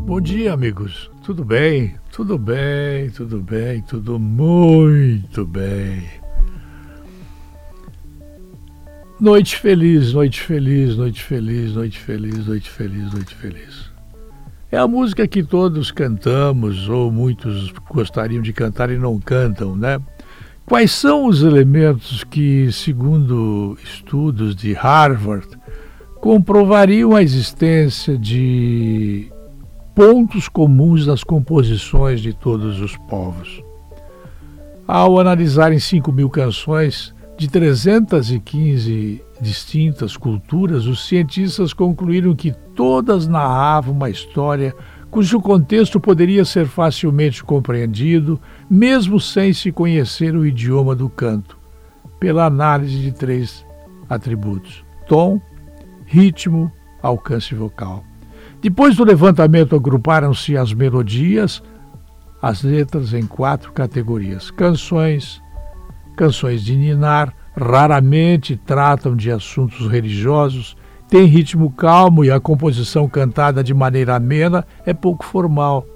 Bom 0.01 0.21
dia, 0.21 0.53
amigos. 0.53 1.11
Tudo 1.23 1.43
bem? 1.43 2.00
Tudo 2.13 2.37
bem, 2.37 3.09
tudo 3.11 3.41
bem, 3.41 3.83
tudo 3.83 4.19
muito 4.19 5.47
bem. 5.47 6.03
Noite 9.21 9.57
feliz, 9.57 10.13
noite 10.13 10.41
feliz, 10.41 10.97
noite 10.97 11.23
feliz, 11.23 11.73
noite 11.73 12.01
feliz, 12.01 12.47
noite 12.47 12.69
feliz, 12.69 13.13
noite 13.13 13.35
feliz. 13.37 13.91
É 14.73 14.77
a 14.77 14.89
música 14.89 15.27
que 15.29 15.43
todos 15.43 15.93
cantamos, 15.93 16.89
ou 16.89 17.13
muitos 17.13 17.73
gostariam 17.89 18.43
de 18.43 18.53
cantar 18.53 18.91
e 18.91 18.99
não 18.99 19.21
cantam, 19.21 19.77
né? 19.77 20.01
Quais 20.67 20.91
são 20.91 21.27
os 21.27 21.45
elementos 21.45 22.25
que, 22.25 22.73
segundo 22.73 23.79
estudos 23.85 24.57
de 24.57 24.73
Harvard, 24.73 25.49
comprovariam 26.21 27.15
a 27.15 27.23
existência 27.23 28.19
de 28.19 29.31
pontos 29.95 30.49
comuns 30.49 31.07
nas 31.07 31.23
composições 31.25 32.21
de 32.21 32.33
todos 32.33 32.81
os 32.81 32.97
povos. 32.97 33.63
Ao 34.87 35.21
analisarem 35.21 35.79
5 35.79 36.11
mil 36.13 36.29
canções 36.29 37.15
de 37.39 37.49
315 37.49 39.23
distintas 39.41 40.17
culturas, 40.17 40.87
os 40.87 41.07
cientistas 41.07 41.73
concluíram 41.73 42.35
que 42.35 42.53
todas 42.75 43.27
narravam 43.27 43.95
uma 43.95 44.11
história 44.11 44.75
cujo 45.11 45.41
contexto 45.41 45.99
poderia 45.99 46.45
ser 46.45 46.67
facilmente 46.67 47.43
compreendido, 47.43 48.41
mesmo 48.69 49.19
sem 49.19 49.53
se 49.53 49.73
conhecer 49.73 50.37
o 50.37 50.47
idioma 50.47 50.95
do 50.95 51.09
canto, 51.09 51.59
pela 52.19 52.47
análise 52.47 52.99
de 52.99 53.13
três 53.13 53.65
atributos: 54.09 54.85
tom, 55.09 55.41
ritmo, 56.07 56.71
alcance 57.03 57.55
vocal. 57.55 58.10
Depois 58.61 58.95
do 58.95 59.05
levantamento, 59.05 59.75
agruparam-se 59.75 60.55
as 60.55 60.75
melodias, 60.75 61.63
as 62.43 62.63
letras 62.63 63.15
em 63.15 63.27
quatro 63.27 63.73
categorias: 63.73 64.51
canções, 64.51 65.43
canções 66.15 66.63
de 66.63 66.77
ninar, 66.77 67.35
raramente 67.57 68.57
tratam 68.57 69.17
de 69.17 69.31
assuntos 69.31 69.89
religiosos, 69.91 70.77
têm 71.09 71.25
ritmo 71.25 71.71
calmo 71.71 72.23
e 72.23 72.31
a 72.31 72.39
composição 72.39 73.09
cantada 73.09 73.65
de 73.65 73.73
maneira 73.73 74.17
amena 74.17 74.67
é 74.85 74.93
pouco 74.93 75.25
formal. 75.25 75.87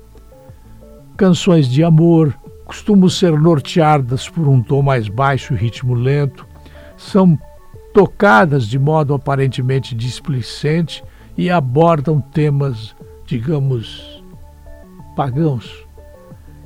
Canções 1.19 1.69
de 1.69 1.85
amor 1.85 2.35
costumam 2.65 3.11
ser 3.11 3.39
norteadas 3.39 4.27
por 4.29 4.49
um 4.49 4.63
tom 4.63 4.81
mais 4.81 5.07
baixo 5.07 5.53
e 5.53 5.57
ritmo 5.57 5.93
lento, 5.93 6.47
são 6.97 7.39
tocadas 7.93 8.67
de 8.67 8.79
modo 8.79 9.13
aparentemente 9.13 9.95
displicente 9.95 11.05
e 11.37 11.51
abordam 11.51 12.21
temas, 12.21 12.95
digamos, 13.27 14.23
pagãos. 15.17 15.85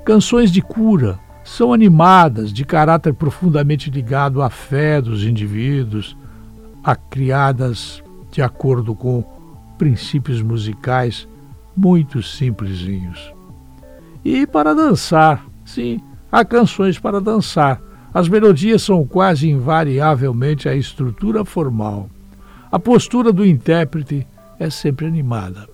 Canções 0.05 0.51
de 0.51 0.63
cura 0.63 1.19
são 1.45 1.73
animadas, 1.73 2.53
de 2.53 2.65
caráter 2.65 3.15
profundamente 3.15 3.91
ligado 3.91 4.43
à 4.43 4.51
fé 4.51 5.01
dos 5.01 5.25
indivíduos, 5.25 6.17
a 6.85 6.95
criadas 6.95 8.03
de 8.31 8.43
acordo 8.43 8.95
com 8.95 9.25
princípios 9.79 10.43
musicais 10.43 11.27
muito 11.77 12.23
simplesinhos. 12.23 13.33
E 14.25 14.47
para 14.47 14.75
dançar, 14.75 15.47
sim, 15.65 16.01
há 16.31 16.45
canções 16.45 16.99
para 16.99 17.21
dançar. 17.21 17.81
As 18.13 18.29
melodias 18.29 18.83
são 18.83 19.07
quase 19.07 19.49
invariavelmente 19.49 20.69
a 20.69 20.75
estrutura 20.75 21.45
formal. 21.45 22.09
A 22.71 22.79
postura 22.79 23.33
do 23.33 23.47
intérprete 23.47 24.27
é 24.59 24.71
sempre 24.71 25.07
animada. 25.07 25.69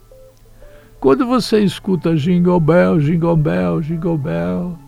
Quando 1.00 1.26
você 1.26 1.60
escuta 1.60 2.16
Jingle 2.16 2.60
Bell, 2.60 2.98
Jingle 2.98 3.36
Bell, 3.36 3.80
Jingle 3.80 4.16
Bell, 4.16 4.78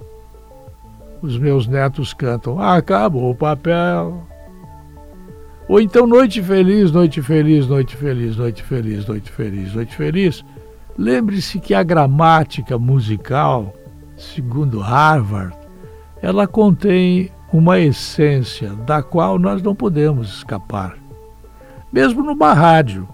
os 1.21 1.39
meus 1.39 1.67
netos 1.67 2.15
cantam 2.15 2.61
Acabou 2.61 3.31
o 3.31 3.35
papel. 3.35 4.27
Ou 5.69 5.81
então 5.81 6.07
Noite 6.07 6.43
Feliz, 6.43 6.93
Noite 6.93 7.21
Feliz, 7.21 7.67
Noite 7.67 7.97
Feliz, 7.97 8.37
Noite 8.37 8.63
Feliz, 8.63 9.07
Noite 9.07 9.33
Feliz, 9.33 9.75
Noite 9.75 9.97
Feliz. 9.97 10.45
Lembre-se 10.97 11.59
que 11.59 11.75
a 11.75 11.83
gramática 11.83 12.79
musical, 12.79 13.75
segundo 14.17 14.79
Harvard, 14.79 15.55
ela 16.23 16.47
contém 16.47 17.31
uma 17.53 17.79
essência 17.79 18.71
da 18.87 19.03
qual 19.03 19.39
nós 19.39 19.61
não 19.61 19.75
podemos 19.75 20.29
escapar. 20.29 20.97
Mesmo 21.93 22.23
numa 22.23 22.53
rádio, 22.53 23.07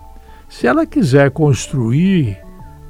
se 0.53 0.67
ela 0.67 0.85
quiser 0.85 1.31
construir 1.31 2.39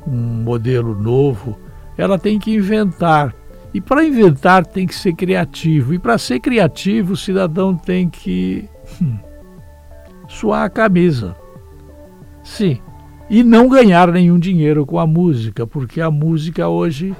um 0.04 0.42
modelo 0.42 1.00
novo, 1.00 1.56
ela 1.96 2.18
tem 2.18 2.36
que 2.36 2.52
inventar. 2.52 3.32
E 3.72 3.80
para 3.80 4.04
inventar 4.04 4.66
tem 4.66 4.84
que 4.84 4.94
ser 4.96 5.12
criativo. 5.14 5.94
E 5.94 5.98
para 5.98 6.18
ser 6.18 6.40
criativo, 6.40 7.12
o 7.12 7.16
cidadão 7.16 7.76
tem 7.76 8.10
que 8.10 8.68
hum, 9.00 9.16
suar 10.28 10.64
a 10.64 10.68
camisa. 10.68 11.36
Sim. 12.42 12.80
E 13.30 13.44
não 13.44 13.68
ganhar 13.68 14.10
nenhum 14.10 14.40
dinheiro 14.40 14.84
com 14.84 14.98
a 14.98 15.06
música, 15.06 15.64
porque 15.64 16.00
a 16.00 16.10
música 16.10 16.66
hoje 16.66 17.14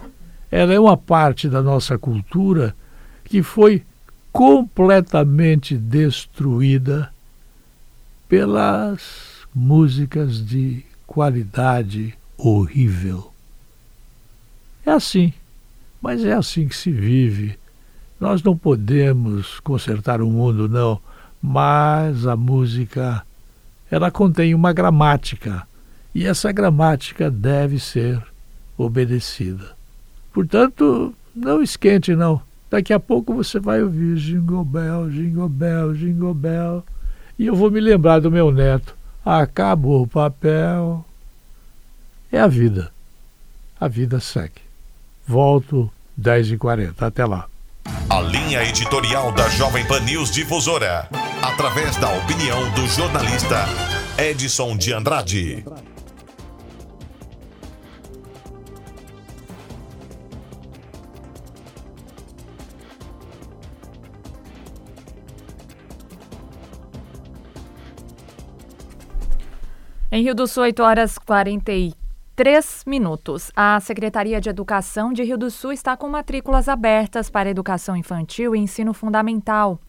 ela 0.51 0.75
é 0.75 0.81
uma 0.81 0.97
parte 0.97 1.49
da 1.49 1.63
nossa 1.63 1.97
cultura 1.97 2.75
que 3.23 3.45
foi 3.45 3.85
completamente 4.33 5.77
destruída 5.77 7.13
pelas 8.29 9.32
músicas 9.55 10.45
de 10.45 10.85
qualidade 11.07 12.15
horrível. 12.37 13.33
É 14.85 14.91
assim, 14.91 15.33
mas 16.01 16.25
é 16.25 16.33
assim 16.33 16.67
que 16.67 16.77
se 16.77 16.91
vive. 16.91 17.59
Nós 18.19 18.43
não 18.43 18.57
podemos 18.57 19.61
consertar 19.61 20.21
o 20.21 20.31
mundo, 20.31 20.69
não, 20.69 21.01
mas 21.41 22.27
a 22.27 22.37
música 22.37 23.25
ela 23.91 24.11
contém 24.11 24.55
uma 24.55 24.73
gramática 24.73 25.67
e 26.15 26.25
essa 26.27 26.51
gramática 26.51 27.31
deve 27.31 27.79
ser 27.79 28.23
obedecida. 28.77 29.77
Portanto, 30.33 31.15
não 31.35 31.63
esquente 31.63 32.15
não. 32.15 32.41
Daqui 32.71 32.93
a 32.93 33.01
pouco 33.01 33.35
você 33.35 33.61
vai 33.61 33.83
ouvir 33.83 34.17
Jingle 34.17 34.65
Bell, 34.65 35.11
Jingle 35.11 35.49
Bell, 35.49 35.95
Jingle 35.95 36.35
Bell. 36.35 36.85
E 37.39 37.47
eu 37.47 37.55
vou 37.55 37.71
me 37.71 37.81
lembrar 37.81 38.19
do 38.21 38.31
meu 38.31 38.51
neto. 38.51 38.97
Acabou 39.25 40.03
o 40.03 40.07
papel. 40.07 41.05
É 42.31 42.41
a 42.41 42.47
vida. 42.47 42.93
A 43.81 43.87
vida 43.89 44.21
segue. 44.21 44.61
Volto 45.27 45.91
10h40. 46.21 46.95
Até 47.01 47.25
lá. 47.25 47.47
A 48.09 48.21
linha 48.21 48.63
editorial 48.65 49.33
da 49.33 49.49
Jovem 49.49 49.87
Pan 49.87 50.01
News 50.01 50.31
Difusora. 50.31 51.09
Através 51.43 51.97
da 51.97 52.13
opinião 52.13 52.71
do 52.73 52.87
jornalista 52.87 53.65
Edson 54.19 54.77
de 54.77 54.93
Andrade. 54.93 55.65
Em 70.15 70.23
Rio 70.23 70.35
do 70.35 70.47
Sul, 70.47 70.65
8 70.65 70.83
horas 70.83 71.17
43 71.17 72.85
minutos. 72.87 73.51
A 73.57 73.81
Secretaria 73.81 74.43
de 74.43 74.51
Educação 74.51 75.11
de 75.11 75.23
Rio 75.23 75.39
do 75.39 75.51
Sul 75.51 75.73
está 75.73 75.97
com 75.97 76.07
matrículas 76.07 76.69
abertas 76.69 77.31
para 77.31 77.49
educação 77.49 77.97
infantil 77.97 78.55
e 78.55 78.59
ensino 78.59 78.93
fundamental. 78.93 79.81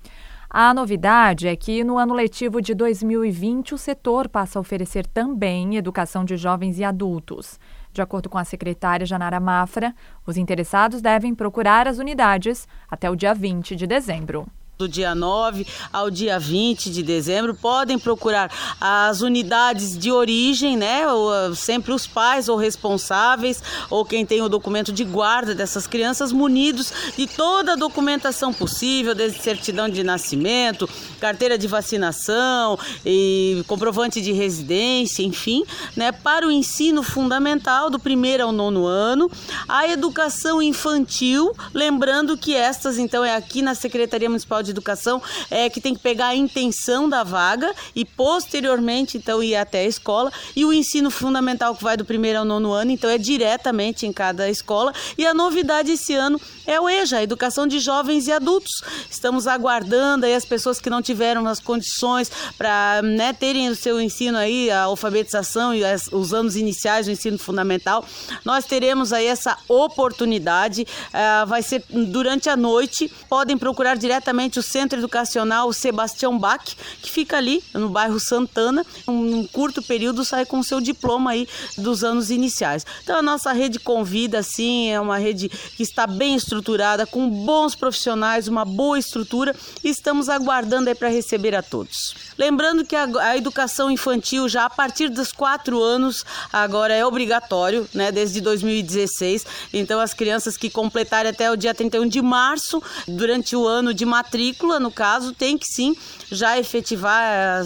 A 0.49 0.74
novidade 0.74 1.49
é 1.49 1.57
que 1.57 1.84
no 1.84 1.97
ano 1.97 2.13
letivo 2.13 2.61
de 2.61 2.74
2020 2.74 3.74
o 3.74 3.78
setor 3.78 4.30
passa 4.30 4.57
a 4.57 4.61
oferecer 4.61 5.05
também 5.05 5.76
educação 5.76 6.24
de 6.24 6.38
jovens 6.38 6.80
e 6.80 6.86
adultos. 6.86 7.59
De 7.91 8.01
acordo 8.01 8.30
com 8.30 8.38
a 8.38 8.45
secretária 8.45 9.05
Janara 9.05 9.41
Mafra, 9.41 9.93
os 10.26 10.38
interessados 10.38 11.01
devem 11.01 11.36
procurar 11.36 11.86
as 11.86 11.97
unidades 11.97 12.65
até 12.89 13.11
o 13.11 13.15
dia 13.17 13.34
20 13.34 13.76
de 13.76 13.86
dezembro 13.86 14.47
do 14.78 14.88
dia 14.88 15.13
9 15.13 15.67
ao 15.91 16.09
dia 16.09 16.39
20 16.39 16.89
de 16.89 17.03
dezembro, 17.03 17.53
podem 17.53 17.99
procurar 17.99 18.51
as 18.82 19.21
unidades 19.21 19.95
de 19.95 20.11
origem, 20.11 20.76
né? 20.76 21.03
Ah, 21.05 21.51
sempre 21.55 21.93
os 21.93 22.07
pais 22.07 22.49
ou 22.49 22.57
responsáveis, 22.57 23.61
ou 23.89 24.03
quem 24.03 24.26
tem 24.26 24.41
o 24.41 24.49
documento 24.49 24.91
de 24.91 25.03
guarda 25.03 25.53
dessas 25.53 25.86
crianças, 25.86 26.32
munidos 26.32 26.91
de 27.15 27.28
toda 27.28 27.74
a 27.74 27.76
documentação 27.76 28.51
possível, 28.51 29.13
desde 29.13 29.39
certidão 29.41 29.88
de 29.88 30.03
nascimento, 30.03 30.89
carteira 31.19 31.55
de 31.55 31.67
vacinação 31.67 32.78
e 33.05 33.63
comprovante 33.67 34.21
de 34.21 34.32
residência, 34.32 35.21
enfim, 35.21 35.63
né? 35.95 36.11
Para 36.11 36.47
o 36.47 36.51
ensino 36.51 37.03
fundamental, 37.03 37.91
do 37.91 37.99
primeiro 37.99 38.43
ao 38.43 38.51
nono 38.51 38.88
ano, 38.88 39.30
a 39.69 39.88
educação 39.88 40.61
infantil, 40.63 41.55
lembrando 41.74 42.36
que 42.36 42.55
estas, 42.55 42.97
então, 42.97 43.24
é 43.24 43.36
aqui 43.36 43.61
na 43.61 43.76
Secretaria 43.76 44.28
Municipal 44.28 44.62
de 44.64 44.72
Educação 44.72 45.22
é 45.51 45.70
que 45.70 45.82
tem 45.82 45.93
que 45.93 46.01
pegar 46.01 46.28
a 46.28 46.36
intenção 46.36 47.07
da 47.07 47.24
vaga 47.24 47.74
e 47.95 48.05
posteriormente 48.05 49.18
então 49.18 49.43
ir 49.43 49.55
até 49.55 49.82
a 49.82 49.88
escola 49.88 50.32
e 50.55 50.66
o 50.66 50.74
ensino 50.74 51.11
fundamental 51.11 51.76
que 51.76 51.84
vai 51.84 51.97
do 51.97 52.05
primeiro 52.05 52.39
ao 52.39 52.45
nono 52.45 52.72
ano 52.72 52.91
então 52.91 53.09
é 53.09 53.18
diretamente 53.18 54.05
em 54.05 54.14
cada 54.14 54.49
escola 54.49 54.93
e 55.18 55.26
a 55.26 55.34
novidade 55.34 55.91
esse 55.91 56.14
ano 56.14 56.39
é 56.66 56.80
o 56.80 56.89
EJA, 56.89 57.18
a 57.18 57.24
Educação 57.24 57.68
de 57.68 57.80
Jovens 57.80 58.28
e 58.28 58.32
Adultos. 58.32 58.82
Estamos 59.09 59.47
aguardando 59.47 60.26
aí 60.26 60.34
as 60.34 60.45
pessoas 60.45 60.80
que 60.80 60.89
não 60.89 61.01
tiveram 61.01 61.45
as 61.47 61.59
condições 61.59 62.32
para 62.57 63.01
né, 63.03 63.34
terem 63.34 63.70
o 63.70 63.76
seu 63.76 63.99
ensino 63.99 64.38
aí, 64.38 64.72
a 64.72 64.84
alfabetização 64.84 65.74
e 65.74 65.84
as, 65.84 66.07
os 66.07 66.34
anos 66.34 66.55
iniciais 66.55 67.05
do 67.05 67.11
ensino 67.11 67.38
fundamental. 67.38 68.05
Nós 68.45 68.66
teremos 68.66 69.11
aí 69.11 69.26
essa 69.26 69.57
oportunidade, 69.68 70.86
uh, 71.09 71.45
vai 71.47 71.61
ser 71.61 71.84
durante 71.89 72.49
a 72.49 72.55
noite. 72.55 73.11
Podem 73.30 73.57
procurar 73.57 73.95
diretamente 73.95 74.53
o 74.60 74.64
Centro 74.64 74.99
Educacional 74.99 75.72
Sebastião 75.74 76.38
Bach, 76.38 76.64
que 77.01 77.10
fica 77.10 77.38
ali 77.38 77.64
no 77.74 77.89
bairro 77.89 78.20
Santana. 78.20 78.86
Um, 79.08 79.45
curto 79.47 79.82
período 79.82 80.26
sai 80.26 80.45
com 80.45 80.62
seu 80.64 80.80
diploma 80.80 81.32
aí 81.32 81.47
dos 81.78 82.04
anos 82.04 82.30
iniciais. 82.30 82.86
Então 83.04 83.18
a 83.18 83.22
nossa 83.22 83.51
rede 83.51 83.80
convida, 83.80 84.41
sim, 84.41 84.89
é 84.89 84.99
uma 84.99 85.18
rede 85.18 85.49
que 85.49 85.84
está 85.84 86.08
bem 86.08 86.36
estruturada 86.36 86.74
estruturada, 86.74 87.06
com 87.06 87.30
bons 87.30 87.76
profissionais, 87.76 88.47
uma 88.47 88.66
boa 88.66 88.97
estrutura 88.97 89.56
e 89.84 89.89
estamos 89.89 90.30
aguardando 90.30 90.89
aí 90.89 90.95
para 90.95 91.10
receber 91.10 91.56
a 91.56 91.62
todos. 91.62 92.16
Lembrando 92.38 92.86
que 92.86 92.95
a, 92.95 93.08
a, 93.20 93.38
educação 93.38 93.91
infantil 93.91 94.47
já 94.49 94.66
a 94.66 94.70
partir 94.70 95.10
dos 95.10 95.32
quatro 95.32 95.82
anos 95.82 96.26
agora 96.51 96.93
é 96.93 97.06
obrigatório, 97.06 97.88
né, 97.93 98.12
desde 98.12 98.41
2016. 98.41 99.45
Então 99.74 99.99
as 99.99 100.14
crianças 100.14 100.58
que 100.58 100.70
completarem 100.70 101.32
até 101.32 101.51
o 101.51 101.56
dia 101.56 101.74
31 101.74 102.08
de 102.08 102.22
março, 102.22 102.82
durante 103.08 103.56
o 103.56 103.68
ano 103.68 103.93
de 103.93 104.06
matrícula, 104.06 104.43
no 104.80 104.91
caso, 104.91 105.34
tem 105.34 105.58
que 105.58 105.66
sim 105.66 105.96
já 106.32 106.58
efetivar 106.58 107.22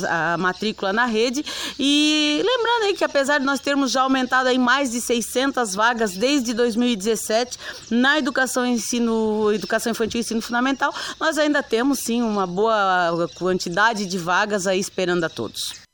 a, 0.05 0.33
a 0.33 0.37
matrícula 0.37 0.93
na 0.93 1.05
rede. 1.05 1.43
E 1.79 2.41
lembrando 2.45 2.83
aí 2.83 2.93
que 2.93 3.03
apesar 3.03 3.39
de 3.39 3.45
nós 3.45 3.59
termos 3.59 3.91
já 3.91 4.01
aumentado 4.01 4.47
aí 4.47 4.57
mais 4.57 4.91
de 4.91 5.01
600 5.01 5.73
vagas 5.73 6.11
desde 6.11 6.53
2017 6.53 7.57
na 7.89 8.17
educação 8.19 8.65
ensino, 8.65 9.51
educação 9.53 9.91
infantil 9.91 10.19
e 10.19 10.21
ensino 10.21 10.41
fundamental, 10.41 10.93
nós 11.19 11.37
ainda 11.37 11.63
temos 11.63 11.99
sim 11.99 12.21
uma 12.21 12.45
boa 12.45 13.29
quantidade 13.35 14.05
de 14.05 14.17
vagas 14.17 14.67
aí 14.67 14.79
esperando 14.79 15.23
a 15.23 15.29
todos. 15.29 15.86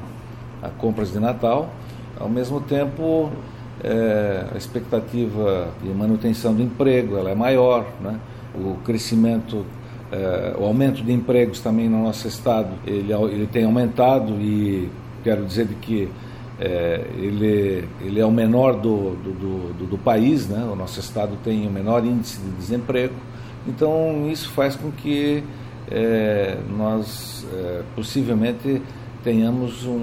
a 0.63 0.70
compras 0.70 1.11
de 1.11 1.20
Natal. 1.20 1.70
Ao 2.20 2.28
mesmo 2.28 2.61
tempo, 2.61 3.32
é, 3.84 4.45
a 4.53 4.57
expectativa 4.57 5.69
de 5.82 5.89
manutenção 5.89 6.53
do 6.53 6.61
emprego 6.61 7.17
ela 7.17 7.30
é 7.30 7.36
maior, 7.36 7.86
né? 8.01 8.19
o 8.55 8.75
crescimento 8.84 9.65
é, 10.11 10.55
o 10.57 10.63
aumento 10.63 11.03
de 11.03 11.11
empregos 11.11 11.59
também 11.59 11.89
no 11.89 12.03
nosso 12.03 12.28
estado 12.28 12.69
ele, 12.86 13.13
ele 13.13 13.45
tem 13.47 13.65
aumentado 13.65 14.34
e 14.41 14.89
quero 15.23 15.45
dizer 15.45 15.67
que 15.82 16.09
é, 16.59 17.05
ele, 17.17 17.88
ele 18.01 18.19
é 18.19 18.25
o 18.25 18.32
menor 18.32 18.73
do, 18.73 19.11
do, 19.11 19.73
do, 19.73 19.86
do, 19.91 19.97
país, 19.97 20.47
né? 20.47 20.63
o 20.63 20.75
nosso 20.75 20.99
estado 20.99 21.38
tem 21.43 21.67
o 21.67 21.69
menor 21.69 22.03
índice 22.03 22.39
de 22.39 22.49
desemprego, 22.51 23.13
então 23.67 24.28
isso 24.32 24.49
faz 24.51 24.75
com 24.75 24.91
que 24.91 25.43
é, 25.91 26.57
nós 26.75 27.45
é, 27.53 27.84
possivelmente 27.95 28.82
tenhamos 29.23 29.86
um, 29.86 29.97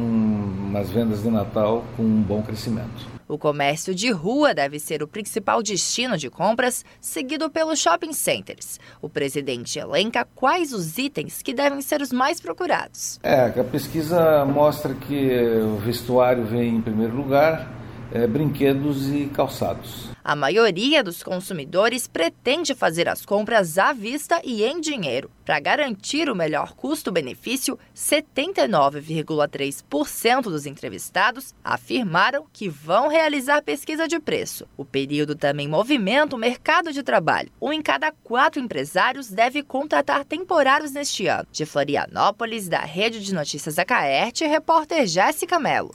umas 0.69 0.91
vendas 0.91 1.23
de 1.23 1.31
Natal 1.31 1.85
com 1.97 2.03
um 2.03 2.23
bom 2.23 2.43
crescimento. 2.43 3.14
O 3.27 3.39
comércio 3.39 3.95
de 3.95 4.11
rua 4.11 4.55
deve 4.55 4.79
ser 4.79 5.03
o 5.03 5.09
principal 5.09 5.63
destino 5.63 6.17
de 6.19 6.29
compras, 6.29 6.85
seguido 7.01 7.49
pelos 7.49 7.79
shopping 7.79 8.13
centers. 8.13 8.79
O 9.01 9.09
presidente 9.09 9.79
elenca 9.79 10.27
quais 10.35 10.73
os 10.73 10.99
itens 10.99 11.41
que 11.43 11.55
devem 11.55 11.81
ser 11.81 12.03
os 12.03 12.13
mais 12.13 12.41
procurados. 12.41 13.19
É, 13.23 13.47
a 13.47 13.65
pesquisa 13.65 14.45
mostra 14.45 14.95
que 14.95 15.31
o 15.63 15.77
vestuário 15.77 16.45
vem 16.45 16.77
em 16.77 16.81
primeiro 16.81 17.17
lugar, 17.17 17.71
é, 18.13 18.27
brinquedos 18.27 19.09
e 19.09 19.27
calçados. 19.27 20.14
A 20.27 20.35
maioria 20.35 21.05
dos 21.05 21.23
consumidores 21.23 22.09
pretende 22.09 22.75
fazer 22.75 23.11
as 23.11 23.27
compras 23.27 23.77
à 23.77 23.93
vista 23.93 24.41
e 24.43 24.65
em 24.65 24.81
dinheiro. 24.81 25.31
Para 25.45 25.61
garantir 25.61 26.31
o 26.31 26.35
melhor 26.35 26.73
custo-benefício, 26.73 27.79
79,3% 27.95 30.45
dos 30.45 30.65
entrevistados 30.65 31.55
afirmaram 31.63 32.47
que 32.51 32.71
vão 32.71 33.09
realizar 33.09 33.61
pesquisa 33.61 34.09
de 34.09 34.19
preço. 34.19 34.67
O 34.79 34.85
período 34.87 35.35
também 35.35 35.69
movimenta 35.69 36.35
o 36.35 36.39
mercado 36.39 36.91
de 36.91 37.03
trabalho. 37.03 37.51
Um 37.61 37.71
em 37.71 37.83
cada 37.83 38.11
quatro 38.11 38.63
empresários 38.63 39.29
deve 39.29 39.63
contratar 39.63 40.25
temporários 40.25 40.93
neste 40.93 41.27
ano. 41.27 41.47
De 41.53 41.67
Florianópolis, 41.67 42.67
da 42.67 42.81
Rede 42.81 43.23
de 43.23 43.35
Notícias 43.35 43.79
Acaerte, 43.79 44.47
repórter 44.47 45.07
Jéssica 45.07 45.61
Mello. 45.61 45.95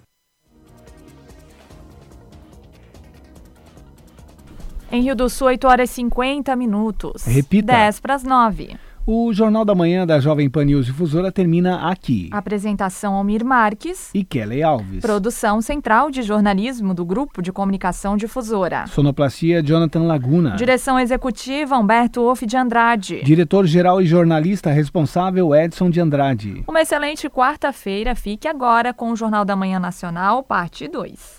Em 4.92 5.04
Rio 5.04 5.16
do 5.16 5.30
Sul, 5.30 5.48
8 5.48 5.68
horas 5.68 5.90
e 5.92 5.94
50 5.94 6.56
minutos. 6.56 7.24
Repita. 7.26 7.74
10 7.74 8.00
para 8.00 8.16
as 8.16 8.24
9. 8.24 8.76
O 9.12 9.34
Jornal 9.34 9.66
da 9.66 9.74
Manhã 9.74 10.06
da 10.06 10.20
Jovem 10.20 10.48
Pan 10.48 10.66
News 10.66 10.86
Difusora 10.86 11.32
termina 11.32 11.90
aqui. 11.90 12.30
Apresentação 12.32 13.16
Almir 13.16 13.44
Marques. 13.44 14.12
E 14.14 14.24
Kelly 14.24 14.62
Alves. 14.62 15.02
Produção 15.02 15.64
Central 15.64 16.12
de 16.12 16.22
Jornalismo 16.22 16.94
do 16.94 17.04
Grupo 17.04 17.42
de 17.42 17.52
Comunicação 17.52 18.16
Difusora. 18.16 18.86
Sonoplastia 18.86 19.64
Jonathan 19.64 20.04
Laguna. 20.04 20.56
Direção 20.56 21.00
Executiva 21.00 21.76
Humberto 21.76 22.22
Wolff 22.22 22.46
de 22.46 22.56
Andrade. 22.56 23.24
Diretor-Geral 23.24 24.00
e 24.00 24.06
Jornalista 24.06 24.70
Responsável 24.70 25.56
Edson 25.56 25.90
de 25.90 26.00
Andrade. 26.00 26.64
Uma 26.68 26.82
excelente 26.82 27.28
quarta-feira. 27.28 28.14
Fique 28.14 28.48
agora 28.48 28.94
com 28.94 29.12
o 29.12 29.16
Jornal 29.16 29.44
da 29.44 29.56
Manhã 29.56 29.80
Nacional, 29.80 30.44
parte 30.44 30.88
2. 30.88 31.39